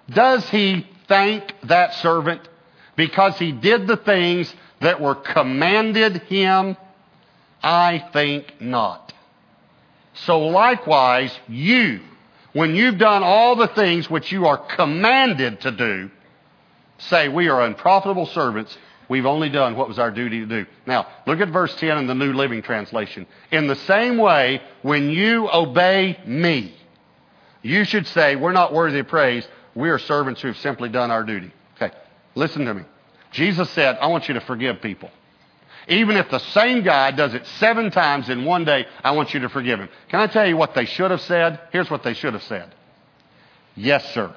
Does 0.09 0.47
he 0.49 0.87
thank 1.07 1.53
that 1.63 1.95
servant 1.95 2.47
because 2.95 3.37
he 3.37 3.51
did 3.51 3.87
the 3.87 3.97
things 3.97 4.53
that 4.81 5.01
were 5.01 5.15
commanded 5.15 6.17
him 6.23 6.77
I 7.61 7.99
think 8.13 8.61
not. 8.61 9.13
So 10.13 10.39
likewise, 10.39 11.37
you, 11.47 12.01
when 12.53 12.75
you've 12.75 12.97
done 12.97 13.23
all 13.23 13.55
the 13.55 13.67
things 13.67 14.09
which 14.09 14.31
you 14.31 14.47
are 14.47 14.57
commanded 14.57 15.61
to 15.61 15.71
do, 15.71 16.09
say, 16.97 17.27
we 17.27 17.47
are 17.47 17.61
unprofitable 17.61 18.25
servants. 18.27 18.77
We've 19.07 19.25
only 19.25 19.49
done 19.49 19.75
what 19.75 19.87
was 19.87 19.99
our 19.99 20.11
duty 20.11 20.39
to 20.41 20.45
do. 20.45 20.65
Now, 20.85 21.07
look 21.25 21.39
at 21.39 21.49
verse 21.49 21.75
10 21.75 21.97
in 21.97 22.07
the 22.07 22.15
New 22.15 22.33
Living 22.33 22.61
Translation. 22.61 23.27
In 23.51 23.67
the 23.67 23.75
same 23.75 24.17
way, 24.17 24.61
when 24.81 25.09
you 25.09 25.49
obey 25.51 26.19
me, 26.25 26.75
you 27.61 27.83
should 27.83 28.07
say, 28.07 28.35
we're 28.35 28.51
not 28.51 28.73
worthy 28.73 28.99
of 28.99 29.07
praise. 29.07 29.47
We 29.75 29.89
are 29.89 29.99
servants 29.99 30.41
who 30.41 30.47
have 30.47 30.57
simply 30.57 30.89
done 30.89 31.11
our 31.11 31.23
duty. 31.23 31.51
Okay, 31.75 31.93
listen 32.35 32.65
to 32.65 32.73
me. 32.73 32.83
Jesus 33.31 33.69
said, 33.71 33.97
I 33.99 34.07
want 34.07 34.27
you 34.27 34.33
to 34.35 34.41
forgive 34.41 34.81
people. 34.81 35.11
Even 35.89 36.17
if 36.17 36.29
the 36.29 36.39
same 36.39 36.83
guy 36.83 37.09
does 37.11 37.33
it 37.33 37.45
seven 37.57 37.89
times 37.89 38.29
in 38.29 38.45
one 38.45 38.63
day, 38.63 38.85
I 39.03 39.11
want 39.11 39.33
you 39.33 39.39
to 39.41 39.49
forgive 39.49 39.79
him. 39.79 39.89
Can 40.09 40.19
I 40.19 40.27
tell 40.27 40.47
you 40.47 40.55
what 40.55 40.75
they 40.75 40.85
should 40.85 41.09
have 41.09 41.21
said? 41.21 41.59
Here's 41.71 41.89
what 41.89 42.03
they 42.03 42.13
should 42.13 42.33
have 42.33 42.43
said. 42.43 42.73
Yes, 43.75 44.13
sir. 44.13 44.33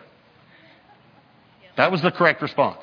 That 1.76 1.92
was 1.92 2.00
the 2.00 2.10
correct 2.10 2.40
response. 2.40 2.82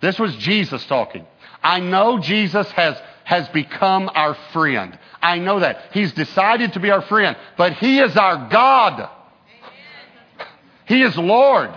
This 0.00 0.18
was 0.18 0.34
Jesus 0.36 0.84
talking. 0.86 1.24
I 1.62 1.78
know 1.78 2.18
Jesus 2.18 2.68
has, 2.72 3.00
has 3.22 3.48
become 3.50 4.10
our 4.12 4.34
friend. 4.52 4.98
I 5.22 5.38
know 5.38 5.60
that. 5.60 5.90
He's 5.92 6.12
decided 6.12 6.72
to 6.72 6.80
be 6.80 6.90
our 6.90 7.02
friend, 7.02 7.36
but 7.56 7.74
He 7.74 8.00
is 8.00 8.16
our 8.16 8.48
God. 8.48 9.08
He 10.86 11.02
is 11.02 11.16
Lord. 11.16 11.70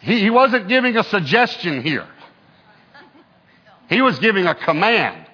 He, 0.00 0.20
he 0.20 0.30
wasn't 0.30 0.68
giving 0.68 0.96
a 0.96 1.04
suggestion 1.04 1.82
here. 1.82 2.06
He 3.88 4.02
was 4.02 4.18
giving 4.18 4.46
a 4.46 4.54
command. 4.54 5.26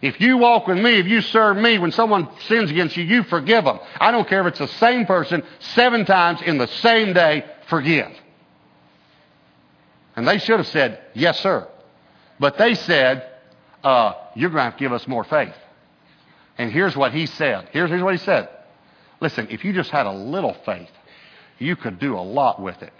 If 0.00 0.20
you 0.20 0.36
walk 0.38 0.66
with 0.66 0.78
me, 0.78 0.98
if 0.98 1.06
you 1.06 1.20
serve 1.20 1.56
me, 1.56 1.78
when 1.78 1.92
someone 1.92 2.28
sins 2.48 2.70
against 2.70 2.96
you, 2.96 3.04
you 3.04 3.22
forgive 3.22 3.64
them. 3.64 3.78
I 4.00 4.10
don't 4.10 4.28
care 4.28 4.40
if 4.40 4.48
it's 4.48 4.58
the 4.58 4.66
same 4.66 5.06
person 5.06 5.44
seven 5.60 6.04
times 6.04 6.42
in 6.42 6.58
the 6.58 6.66
same 6.66 7.12
day, 7.12 7.44
forgive. 7.68 8.10
And 10.16 10.26
they 10.26 10.38
should 10.38 10.58
have 10.58 10.66
said, 10.66 11.00
yes, 11.14 11.38
sir. 11.40 11.68
But 12.40 12.58
they 12.58 12.74
said, 12.74 13.30
uh, 13.84 14.14
you're 14.34 14.50
going 14.50 14.58
to 14.58 14.64
have 14.64 14.76
to 14.76 14.78
give 14.80 14.92
us 14.92 15.06
more 15.06 15.22
faith. 15.22 15.54
And 16.58 16.72
here's 16.72 16.96
what 16.96 17.12
he 17.12 17.26
said. 17.26 17.68
Here's, 17.70 17.88
here's 17.88 18.02
what 18.02 18.14
he 18.14 18.18
said. 18.18 18.48
Listen, 19.20 19.46
if 19.50 19.64
you 19.64 19.72
just 19.72 19.90
had 19.90 20.06
a 20.06 20.12
little 20.12 20.54
faith, 20.64 20.90
you 21.60 21.76
could 21.76 22.00
do 22.00 22.16
a 22.16 22.20
lot 22.20 22.60
with 22.60 22.82
it. 22.82 22.92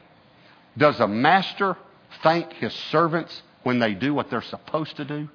Does 0.79 1.01
a 1.01 1.09
master 1.09 1.77
thank 2.23 2.53
his 2.53 2.73
servants 2.73 3.43
when 3.63 3.79
they 3.79 3.95
do 3.95 4.15
what 4.15 4.31
they're 4.31 4.43
supposed 4.43 4.97
to 4.97 5.05
do? 5.05 5.29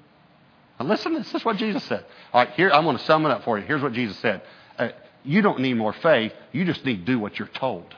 Now 0.78 0.86
listen, 0.86 1.14
this 1.14 1.34
is 1.34 1.44
what 1.44 1.56
Jesus 1.56 1.82
said. 1.84 2.04
All 2.32 2.44
right, 2.44 2.54
here, 2.54 2.70
I'm 2.70 2.84
going 2.84 2.96
to 2.96 3.04
sum 3.04 3.26
it 3.26 3.30
up 3.30 3.44
for 3.44 3.58
you. 3.58 3.64
Here's 3.64 3.82
what 3.82 3.92
Jesus 3.92 4.18
said. 4.18 4.42
Uh, 4.78 4.90
you 5.24 5.42
don't 5.42 5.60
need 5.60 5.74
more 5.74 5.92
faith. 5.92 6.32
You 6.52 6.64
just 6.64 6.84
need 6.84 7.04
to 7.06 7.12
do 7.12 7.18
what 7.18 7.38
you're 7.38 7.48
told. 7.48 7.94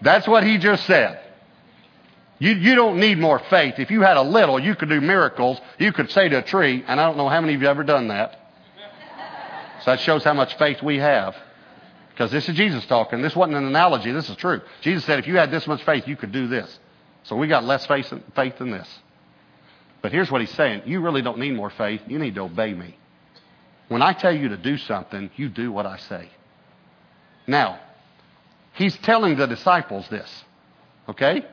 That's 0.00 0.28
what 0.28 0.44
he 0.44 0.58
just 0.58 0.86
said. 0.86 1.20
You, 2.38 2.52
you 2.52 2.76
don't 2.76 3.00
need 3.00 3.18
more 3.18 3.40
faith. 3.50 3.74
If 3.78 3.90
you 3.90 4.00
had 4.00 4.16
a 4.16 4.22
little, 4.22 4.60
you 4.60 4.76
could 4.76 4.88
do 4.88 5.00
miracles. 5.00 5.60
You 5.78 5.92
could 5.92 6.10
say 6.12 6.28
to 6.28 6.38
a 6.38 6.42
tree, 6.42 6.84
and 6.86 7.00
I 7.00 7.06
don't 7.06 7.16
know 7.16 7.28
how 7.28 7.40
many 7.40 7.54
of 7.54 7.62
you 7.62 7.68
ever 7.68 7.82
done 7.82 8.08
that. 8.08 8.38
So 9.84 9.92
that 9.92 10.00
shows 10.00 10.22
how 10.22 10.34
much 10.34 10.56
faith 10.56 10.82
we 10.82 10.98
have. 10.98 11.34
Because 12.18 12.32
this 12.32 12.48
is 12.48 12.56
Jesus 12.56 12.84
talking. 12.86 13.22
This 13.22 13.36
wasn't 13.36 13.58
an 13.58 13.64
analogy. 13.64 14.10
This 14.10 14.28
is 14.28 14.34
true. 14.34 14.60
Jesus 14.80 15.04
said, 15.04 15.20
if 15.20 15.28
you 15.28 15.36
had 15.36 15.52
this 15.52 15.68
much 15.68 15.84
faith, 15.84 16.08
you 16.08 16.16
could 16.16 16.32
do 16.32 16.48
this. 16.48 16.80
So 17.22 17.36
we 17.36 17.46
got 17.46 17.62
less 17.62 17.86
faith, 17.86 18.12
than 18.58 18.72
this. 18.72 18.88
But 20.02 20.10
here's 20.10 20.28
what 20.28 20.40
he's 20.40 20.50
saying. 20.50 20.82
You 20.84 21.00
really 21.00 21.22
don't 21.22 21.38
need 21.38 21.54
more 21.54 21.70
faith. 21.70 22.00
You 22.08 22.18
need 22.18 22.34
to 22.34 22.40
obey 22.40 22.74
me. 22.74 22.98
When 23.86 24.02
I 24.02 24.14
tell 24.14 24.34
you 24.34 24.48
to 24.48 24.56
do 24.56 24.78
something, 24.78 25.30
you 25.36 25.48
do 25.48 25.70
what 25.70 25.86
I 25.86 25.96
say. 25.96 26.28
Now, 27.46 27.78
he's 28.72 28.96
telling 28.98 29.36
the 29.36 29.46
disciples 29.46 30.08
this. 30.08 30.44
Okay? 31.08 31.46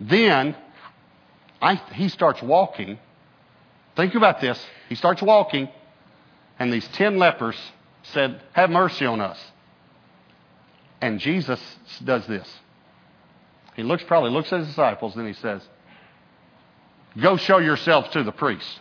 Then 0.00 0.54
I, 1.60 1.82
he 1.94 2.10
starts 2.10 2.40
walking. 2.40 3.00
Think 3.96 4.14
about 4.14 4.40
this. 4.40 4.64
He 4.88 4.94
starts 4.94 5.20
walking, 5.20 5.68
and 6.60 6.72
these 6.72 6.86
ten 6.92 7.18
lepers 7.18 7.56
said, 8.04 8.40
Have 8.52 8.70
mercy 8.70 9.04
on 9.04 9.20
us. 9.20 9.36
And 11.00 11.20
Jesus 11.20 11.60
does 12.04 12.26
this. 12.26 12.48
He 13.74 13.82
looks 13.82 14.02
probably 14.04 14.30
looks 14.30 14.52
at 14.52 14.60
his 14.60 14.68
disciples, 14.68 15.14
then 15.14 15.26
he 15.26 15.34
says, 15.34 15.62
Go 17.20 17.36
show 17.36 17.58
yourselves 17.58 18.08
to 18.10 18.22
the 18.22 18.32
priest. 18.32 18.80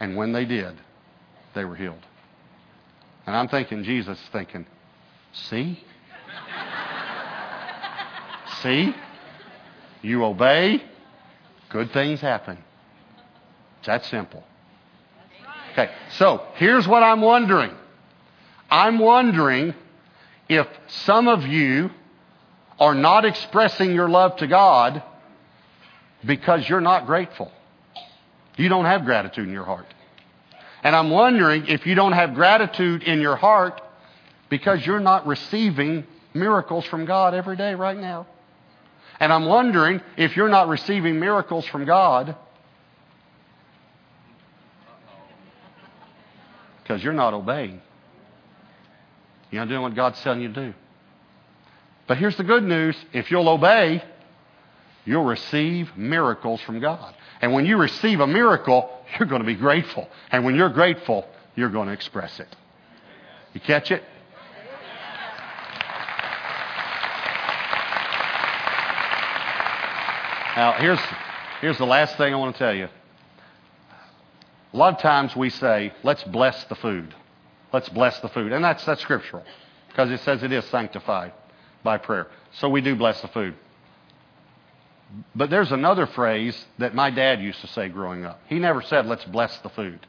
And 0.00 0.16
when 0.16 0.32
they 0.32 0.44
did, 0.44 0.74
they 1.54 1.64
were 1.64 1.74
healed. 1.74 2.04
And 3.26 3.36
I'm 3.36 3.48
thinking, 3.48 3.82
Jesus 3.84 4.18
thinking, 4.32 4.66
see? 5.32 5.82
see? 8.62 8.94
You 10.00 10.24
obey, 10.24 10.82
good 11.68 11.92
things 11.92 12.20
happen. 12.20 12.58
It's 13.78 13.86
that 13.86 14.04
simple. 14.06 14.44
Okay, 15.72 15.90
so 16.12 16.46
here's 16.54 16.88
what 16.88 17.02
I'm 17.02 17.20
wondering. 17.20 17.72
I'm 18.70 18.98
wondering 18.98 19.74
if 20.48 20.66
some 20.88 21.28
of 21.28 21.46
you 21.46 21.90
are 22.78 22.94
not 22.94 23.24
expressing 23.24 23.94
your 23.94 24.08
love 24.08 24.36
to 24.36 24.46
God 24.46 25.02
because 26.24 26.68
you're 26.68 26.80
not 26.80 27.06
grateful. 27.06 27.50
You 28.56 28.68
don't 28.68 28.84
have 28.84 29.04
gratitude 29.04 29.46
in 29.46 29.52
your 29.52 29.64
heart. 29.64 29.86
And 30.82 30.94
I'm 30.94 31.10
wondering 31.10 31.66
if 31.66 31.86
you 31.86 31.94
don't 31.94 32.12
have 32.12 32.34
gratitude 32.34 33.02
in 33.02 33.20
your 33.20 33.36
heart 33.36 33.80
because 34.48 34.84
you're 34.84 35.00
not 35.00 35.26
receiving 35.26 36.06
miracles 36.34 36.84
from 36.86 37.04
God 37.04 37.34
every 37.34 37.56
day 37.56 37.74
right 37.74 37.96
now. 37.96 38.26
And 39.20 39.32
I'm 39.32 39.46
wondering 39.46 40.00
if 40.16 40.36
you're 40.36 40.48
not 40.48 40.68
receiving 40.68 41.18
miracles 41.18 41.66
from 41.66 41.84
God 41.84 42.36
because 46.82 47.02
you're 47.02 47.12
not 47.12 47.34
obeying. 47.34 47.82
You're 49.50 49.62
not 49.62 49.68
doing 49.68 49.82
what 49.82 49.94
God's 49.94 50.20
telling 50.22 50.40
you 50.40 50.48
to 50.48 50.66
do. 50.66 50.74
But 52.06 52.18
here's 52.18 52.36
the 52.36 52.44
good 52.44 52.64
news 52.64 52.96
if 53.12 53.30
you'll 53.30 53.48
obey, 53.48 54.02
you'll 55.04 55.24
receive 55.24 55.96
miracles 55.96 56.60
from 56.62 56.80
God. 56.80 57.14
And 57.40 57.52
when 57.52 57.66
you 57.66 57.76
receive 57.76 58.20
a 58.20 58.26
miracle, 58.26 58.90
you're 59.18 59.28
going 59.28 59.42
to 59.42 59.46
be 59.46 59.54
grateful. 59.54 60.08
And 60.30 60.44
when 60.44 60.54
you're 60.54 60.70
grateful, 60.70 61.26
you're 61.54 61.70
going 61.70 61.88
to 61.88 61.94
express 61.94 62.40
it. 62.40 62.48
You 63.52 63.60
catch 63.60 63.90
it? 63.90 64.02
Now, 70.56 70.72
here's, 70.72 70.98
here's 71.60 71.78
the 71.78 71.86
last 71.86 72.16
thing 72.16 72.34
I 72.34 72.36
want 72.36 72.56
to 72.56 72.58
tell 72.58 72.74
you. 72.74 72.88
A 74.72 74.76
lot 74.76 74.94
of 74.94 75.00
times 75.00 75.36
we 75.36 75.50
say, 75.50 75.92
let's 76.02 76.24
bless 76.24 76.64
the 76.64 76.74
food. 76.74 77.14
Let's 77.72 77.88
bless 77.88 78.18
the 78.20 78.28
food. 78.28 78.52
And 78.52 78.64
that's, 78.64 78.84
that's 78.84 79.00
scriptural 79.02 79.44
because 79.88 80.10
it 80.10 80.20
says 80.20 80.42
it 80.42 80.52
is 80.52 80.64
sanctified 80.66 81.32
by 81.82 81.98
prayer. 81.98 82.28
So 82.52 82.68
we 82.68 82.80
do 82.80 82.96
bless 82.96 83.20
the 83.20 83.28
food. 83.28 83.54
But 85.34 85.50
there's 85.50 85.72
another 85.72 86.06
phrase 86.06 86.66
that 86.78 86.94
my 86.94 87.10
dad 87.10 87.40
used 87.40 87.60
to 87.62 87.66
say 87.68 87.88
growing 87.88 88.24
up. 88.24 88.40
He 88.46 88.58
never 88.58 88.82
said, 88.82 89.06
let's 89.06 89.24
bless 89.24 89.56
the 89.58 89.70
food. 89.70 90.06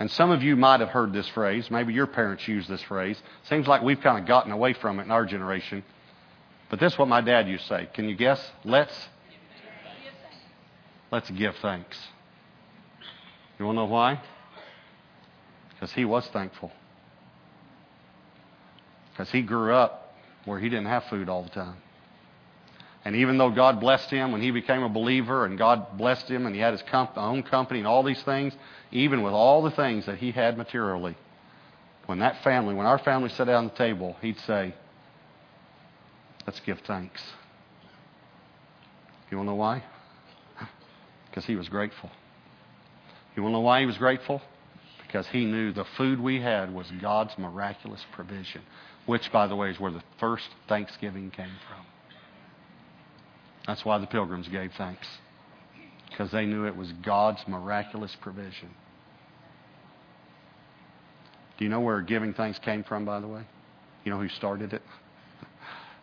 And 0.00 0.10
some 0.10 0.30
of 0.30 0.42
you 0.42 0.56
might 0.56 0.80
have 0.80 0.90
heard 0.90 1.12
this 1.12 1.28
phrase. 1.28 1.70
Maybe 1.70 1.92
your 1.92 2.06
parents 2.06 2.46
used 2.46 2.68
this 2.68 2.82
phrase. 2.82 3.20
Seems 3.48 3.66
like 3.66 3.82
we've 3.82 4.00
kind 4.00 4.18
of 4.18 4.26
gotten 4.26 4.52
away 4.52 4.74
from 4.74 5.00
it 5.00 5.04
in 5.04 5.10
our 5.10 5.24
generation. 5.24 5.82
But 6.70 6.80
this 6.80 6.92
is 6.92 6.98
what 6.98 7.08
my 7.08 7.20
dad 7.20 7.48
used 7.48 7.64
to 7.64 7.68
say. 7.68 7.88
Can 7.94 8.08
you 8.08 8.14
guess? 8.14 8.40
Let's 8.64 8.94
let's 11.10 11.30
give 11.30 11.56
thanks. 11.56 11.98
You 13.58 13.64
want 13.64 13.76
to 13.76 13.80
know 13.80 13.86
why? 13.86 14.20
Because 15.78 15.92
he 15.92 16.04
was 16.04 16.26
thankful. 16.32 16.72
Because 19.12 19.30
he 19.30 19.42
grew 19.42 19.72
up 19.72 20.14
where 20.44 20.58
he 20.58 20.68
didn't 20.68 20.86
have 20.86 21.04
food 21.04 21.28
all 21.28 21.44
the 21.44 21.50
time. 21.50 21.76
And 23.04 23.14
even 23.14 23.38
though 23.38 23.50
God 23.50 23.78
blessed 23.80 24.10
him 24.10 24.32
when 24.32 24.42
he 24.42 24.50
became 24.50 24.82
a 24.82 24.88
believer 24.88 25.44
and 25.44 25.56
God 25.56 25.96
blessed 25.96 26.28
him 26.28 26.46
and 26.46 26.54
he 26.54 26.60
had 26.60 26.72
his 26.72 26.82
comp- 26.90 27.16
own 27.16 27.44
company 27.44 27.78
and 27.78 27.86
all 27.86 28.02
these 28.02 28.22
things, 28.24 28.52
even 28.90 29.22
with 29.22 29.32
all 29.32 29.62
the 29.62 29.70
things 29.70 30.06
that 30.06 30.18
he 30.18 30.32
had 30.32 30.58
materially, 30.58 31.16
when 32.06 32.18
that 32.18 32.42
family, 32.42 32.74
when 32.74 32.86
our 32.86 32.98
family 32.98 33.28
sat 33.28 33.46
down 33.46 33.66
at 33.66 33.72
the 33.72 33.78
table, 33.78 34.16
he'd 34.20 34.38
say, 34.40 34.74
Let's 36.46 36.60
give 36.60 36.80
thanks. 36.80 37.22
You 39.30 39.36
want 39.36 39.48
to 39.48 39.50
know 39.50 39.56
why? 39.56 39.84
Because 41.30 41.44
he 41.44 41.56
was 41.56 41.68
grateful. 41.68 42.10
You 43.36 43.42
want 43.42 43.52
to 43.52 43.58
know 43.58 43.60
why 43.60 43.80
he 43.80 43.86
was 43.86 43.98
grateful? 43.98 44.40
Because 45.08 45.26
he 45.28 45.46
knew 45.46 45.72
the 45.72 45.86
food 45.96 46.20
we 46.20 46.40
had 46.40 46.72
was 46.72 46.86
God's 47.00 47.36
miraculous 47.38 48.04
provision, 48.12 48.60
which, 49.06 49.32
by 49.32 49.46
the 49.46 49.56
way, 49.56 49.70
is 49.70 49.80
where 49.80 49.90
the 49.90 50.02
first 50.20 50.46
Thanksgiving 50.68 51.30
came 51.30 51.56
from. 51.66 51.86
That's 53.66 53.84
why 53.86 53.98
the 53.98 54.06
pilgrims 54.06 54.48
gave 54.48 54.72
thanks, 54.76 55.06
because 56.10 56.30
they 56.30 56.44
knew 56.44 56.66
it 56.66 56.76
was 56.76 56.92
God's 57.02 57.42
miraculous 57.48 58.14
provision. 58.20 58.68
Do 61.56 61.64
you 61.64 61.70
know 61.70 61.80
where 61.80 62.02
giving 62.02 62.34
thanks 62.34 62.58
came 62.58 62.84
from, 62.84 63.06
by 63.06 63.20
the 63.20 63.26
way? 63.26 63.42
You 64.04 64.12
know 64.12 64.20
who 64.20 64.28
started 64.28 64.72
it? 64.72 64.82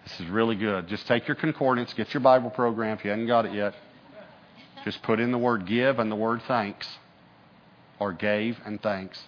This 0.04 0.20
is 0.20 0.28
really 0.28 0.56
good. 0.56 0.88
Just 0.88 1.08
take 1.08 1.28
your 1.28 1.34
concordance, 1.34 1.92
get 1.94 2.14
your 2.14 2.22
Bible 2.22 2.52
program 2.52 2.96
if 2.96 3.04
you 3.04 3.10
haven't 3.10 3.26
got 3.26 3.48
it 3.48 3.54
yet. 3.54 3.74
Just 4.84 5.02
put 5.02 5.20
in 5.20 5.32
the 5.32 5.38
word 5.40 5.66
give 5.66 5.98
and 5.98 6.12
the 6.12 6.16
word 6.16 6.44
thanks, 6.48 6.88
or 8.00 8.14
gave 8.14 8.58
and 8.66 8.82
thanks. 8.82 9.22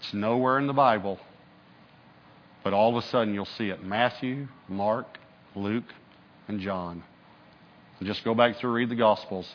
It's 0.00 0.12
nowhere 0.12 0.58
in 0.58 0.66
the 0.66 0.72
Bible, 0.72 1.18
but 2.62 2.72
all 2.72 2.96
of 2.96 3.02
a 3.02 3.06
sudden 3.08 3.34
you'll 3.34 3.44
see 3.46 3.70
it 3.70 3.82
Matthew, 3.82 4.48
Mark, 4.68 5.18
Luke, 5.54 5.92
and 6.48 6.60
John. 6.60 7.02
And 7.98 8.06
just 8.06 8.24
go 8.24 8.34
back 8.34 8.56
through 8.56 8.72
read 8.72 8.90
the 8.90 8.96
Gospels. 8.96 9.48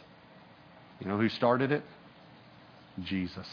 You 1.00 1.08
know 1.08 1.18
who 1.18 1.30
started 1.30 1.72
it? 1.72 1.84
Jesus. 3.04 3.48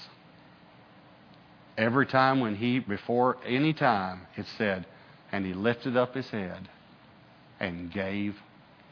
Every 1.77 2.07
time 2.07 2.41
when 2.41 2.57
he, 2.57 2.81
before 2.81 3.37
any 3.47 3.73
time, 3.73 4.23
it 4.37 4.47
said, 4.57 4.87
and 5.31 5.45
he 5.45 5.55
lifted 5.55 5.97
up 5.97 6.15
his 6.15 6.29
head 6.31 6.69
and 7.61 7.93
gave 7.93 8.35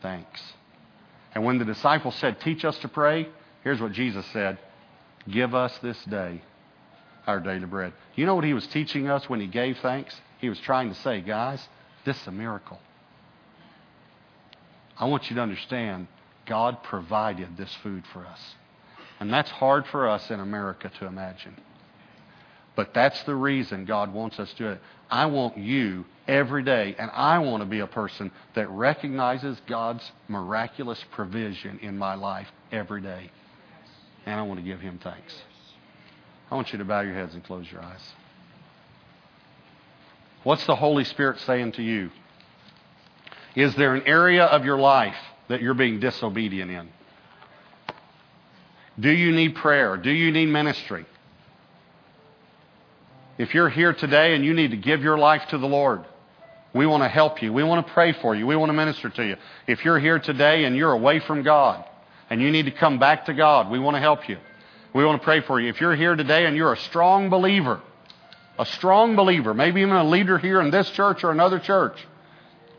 thanks. 0.02 0.40
And 1.34 1.44
when 1.44 1.58
the 1.58 1.64
disciples 1.64 2.14
said, 2.16 2.40
Teach 2.40 2.64
us 2.64 2.78
to 2.78 2.88
pray, 2.88 3.28
here's 3.64 3.80
what 3.80 3.92
Jesus 3.92 4.24
said 4.32 4.58
Give 5.28 5.54
us 5.54 5.76
this 5.78 6.02
day 6.04 6.42
our 7.26 7.40
daily 7.40 7.66
bread. 7.66 7.92
You 8.14 8.26
know 8.26 8.34
what 8.34 8.44
he 8.44 8.54
was 8.54 8.66
teaching 8.68 9.08
us 9.08 9.28
when 9.28 9.40
he 9.40 9.46
gave 9.46 9.78
thanks? 9.78 10.20
He 10.38 10.48
was 10.48 10.60
trying 10.60 10.88
to 10.88 10.94
say, 11.00 11.20
Guys, 11.20 11.66
this 12.04 12.20
is 12.20 12.26
a 12.26 12.32
miracle. 12.32 12.78
I 14.98 15.06
want 15.06 15.28
you 15.28 15.36
to 15.36 15.42
understand 15.42 16.06
God 16.46 16.82
provided 16.82 17.56
this 17.56 17.74
food 17.82 18.04
for 18.12 18.24
us. 18.24 18.40
And 19.18 19.32
that's 19.32 19.50
hard 19.50 19.86
for 19.86 20.08
us 20.08 20.30
in 20.30 20.40
America 20.40 20.90
to 21.00 21.06
imagine. 21.06 21.56
But 22.76 22.92
that's 22.94 23.22
the 23.24 23.34
reason 23.34 23.86
God 23.86 24.12
wants 24.12 24.38
us 24.38 24.50
to 24.52 24.56
do 24.56 24.68
it. 24.68 24.80
I 25.10 25.26
want 25.26 25.56
you 25.56 26.04
every 26.28 26.62
day, 26.62 26.94
and 26.98 27.10
I 27.10 27.38
want 27.38 27.62
to 27.62 27.68
be 27.68 27.80
a 27.80 27.86
person 27.86 28.30
that 28.54 28.68
recognizes 28.68 29.60
God's 29.66 30.10
miraculous 30.28 31.02
provision 31.12 31.78
in 31.80 31.96
my 31.96 32.14
life 32.14 32.48
every 32.70 33.00
day. 33.00 33.30
And 34.26 34.38
I 34.38 34.42
want 34.42 34.60
to 34.60 34.66
give 34.66 34.80
Him 34.80 34.98
thanks. 35.02 35.34
I 36.50 36.56
want 36.56 36.72
you 36.72 36.78
to 36.78 36.84
bow 36.84 37.00
your 37.00 37.14
heads 37.14 37.34
and 37.34 37.42
close 37.44 37.70
your 37.70 37.82
eyes. 37.82 38.02
What's 40.42 40.66
the 40.66 40.76
Holy 40.76 41.04
Spirit 41.04 41.40
saying 41.40 41.72
to 41.72 41.82
you? 41.82 42.10
Is 43.54 43.74
there 43.76 43.94
an 43.94 44.02
area 44.06 44.44
of 44.44 44.64
your 44.64 44.78
life 44.78 45.16
that 45.48 45.62
you're 45.62 45.74
being 45.74 45.98
disobedient 45.98 46.70
in? 46.70 46.88
Do 48.98 49.10
you 49.10 49.32
need 49.32 49.54
prayer? 49.56 49.96
Do 49.96 50.10
you 50.10 50.30
need 50.32 50.46
ministry? 50.46 51.06
If 53.38 53.54
you're 53.54 53.68
here 53.68 53.92
today 53.92 54.34
and 54.34 54.44
you 54.44 54.54
need 54.54 54.70
to 54.70 54.76
give 54.76 55.02
your 55.02 55.18
life 55.18 55.42
to 55.50 55.58
the 55.58 55.66
Lord, 55.66 56.04
We 56.76 56.84
want 56.84 57.02
to 57.04 57.08
help 57.08 57.42
you. 57.42 57.54
We 57.54 57.62
want 57.62 57.86
to 57.86 57.92
pray 57.94 58.12
for 58.12 58.34
you. 58.34 58.46
We 58.46 58.54
want 58.54 58.68
to 58.68 58.74
minister 58.74 59.08
to 59.08 59.24
you. 59.24 59.36
If 59.66 59.82
you're 59.82 59.98
here 59.98 60.18
today 60.18 60.64
and 60.64 60.76
you're 60.76 60.92
away 60.92 61.20
from 61.20 61.42
God 61.42 61.82
and 62.30 62.40
you 62.40 62.50
need 62.50 62.64
to 62.66 62.72
come 62.72 62.98
back 62.98 63.26
to 63.26 63.34
God, 63.34 63.70
we 63.70 63.78
want 63.78 63.96
to 63.96 64.00
help 64.00 64.28
you. 64.28 64.38
We 64.92 65.04
want 65.04 65.20
to 65.20 65.24
pray 65.24 65.40
for 65.40 65.60
you. 65.60 65.68
If 65.68 65.80
you're 65.80 65.94
here 65.94 66.16
today 66.16 66.46
and 66.46 66.56
you're 66.56 66.72
a 66.72 66.78
strong 66.78 67.28
believer, 67.28 67.80
a 68.58 68.66
strong 68.66 69.14
believer, 69.16 69.52
maybe 69.52 69.82
even 69.82 69.94
a 69.94 70.04
leader 70.04 70.38
here 70.38 70.60
in 70.60 70.70
this 70.70 70.90
church 70.90 71.22
or 71.22 71.30
another 71.30 71.58
church, 71.58 71.98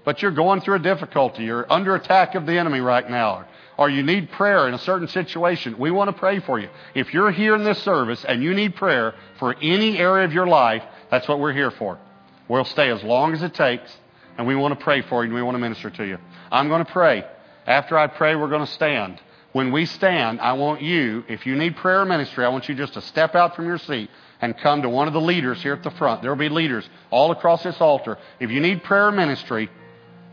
but 0.04 0.22
you're 0.22 0.32
going 0.32 0.62
through 0.62 0.76
a 0.76 0.80
difficulty, 0.80 1.44
you're 1.44 1.72
under 1.72 1.96
attack 1.96 2.34
of 2.36 2.46
the 2.46 2.58
enemy 2.58 2.80
right 2.80 3.08
now, 3.10 3.46
or 3.78 3.90
you 3.90 4.02
need 4.02 4.32
prayer 4.32 4.68
in 4.68 4.74
a 4.74 4.80
certain 4.80 5.08
situation, 5.08 5.78
we 5.78 5.92
want 5.92 6.08
to 6.10 6.18
pray 6.18 6.40
for 6.40 6.60
you. 6.60 6.70
If 6.96 7.14
you're 7.14 7.30
here 7.30 7.56
in 7.56 7.64
this 7.64 7.78
service 7.84 8.26
and 8.26 8.42
you 8.42 8.56
need 8.56 8.76
prayer 8.76 9.14
for 9.38 9.56
any 9.62 10.00
area 10.00 10.26
of 10.26 10.34
your 10.34 10.48
life, 10.48 10.84
that's 11.12 11.28
what 11.28 11.40
we're 11.40 11.54
here 11.54 11.72
for. 11.72 12.00
We'll 12.48 12.66
stay 12.66 12.90
as 12.90 13.04
long 13.04 13.34
as 13.34 13.44
it 13.44 13.54
takes, 13.54 13.96
and 14.38 14.48
we 14.48 14.56
want 14.56 14.78
to 14.78 14.84
pray 14.84 15.02
for 15.02 15.24
you 15.24 15.28
and 15.28 15.36
we 15.36 15.44
want 15.44 15.56
to 15.56 15.60
minister 15.60 15.90
to 15.92 16.06
you. 16.06 16.18
I'm 16.52 16.70
going 16.70 16.84
to 16.84 16.92
pray. 16.92 17.26
After 17.68 17.98
I 17.98 18.08
pray, 18.08 18.36
we're 18.36 18.50
going 18.50 18.66
to 18.66 18.72
stand. 18.72 19.22
When 19.54 19.72
we 19.72 19.86
stand, 19.86 20.42
I 20.42 20.54
want 20.54 20.82
you, 20.82 21.24
if 21.28 21.46
you 21.46 21.56
need 21.56 21.78
prayer 21.78 22.06
ministry, 22.06 22.46
I 22.46 22.50
want 22.50 22.68
you 22.70 22.76
just 22.76 22.94
to 22.94 23.02
step 23.02 23.34
out 23.36 23.56
from 23.56 23.66
your 23.66 23.78
seat 23.78 24.10
and 24.42 24.58
come 24.58 24.82
to 24.84 24.90
one 24.90 25.08
of 25.08 25.14
the 25.14 25.22
leaders 25.22 25.62
here 25.62 25.74
at 25.74 25.84
the 25.84 25.92
front. 25.92 26.22
There 26.22 26.32
will 26.32 26.38
be 26.38 26.50
leaders 26.50 26.88
all 27.10 27.32
across 27.32 27.64
this 27.64 27.80
altar. 27.80 28.18
If 28.40 28.52
you 28.52 28.60
need 28.60 28.84
prayer 28.84 29.12
ministry, 29.12 29.70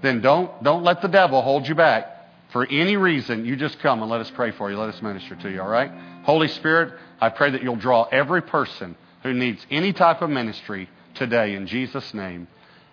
then 0.03 0.20
don't, 0.20 0.62
don't 0.62 0.83
let 0.83 1.00
the 1.00 1.09
devil 1.09 1.40
hold 1.42 1.66
you 1.66 1.74
back. 1.74 2.11
For 2.53 2.66
any 2.66 2.96
reason, 2.96 3.44
you 3.44 3.57
just 3.57 3.79
come 3.81 4.03
and 4.03 4.11
let 4.11 4.20
us 4.20 4.31
pray 4.31 4.53
for 4.53 4.70
you. 4.70 4.77
Let 4.77 4.90
us 4.90 5.03
minister 5.03 5.35
to 5.37 5.50
you, 5.50 5.61
all 5.61 5.68
right? 5.68 5.90
Holy 6.24 6.48
Spirit, 6.48 6.94
I 7.20 7.31
pray 7.31 7.50
that 7.50 7.62
you'll 7.62 7.77
draw 7.77 8.05
every 8.05 8.42
person 8.42 8.96
who 9.22 9.33
needs 9.33 9.64
any 9.70 9.92
type 9.92 10.22
of 10.22 10.31
ministry 10.31 10.88
today. 11.14 11.55
In 11.55 11.66
Jesus' 11.66 12.14
name, 12.14 12.46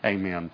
amen. 0.04 0.50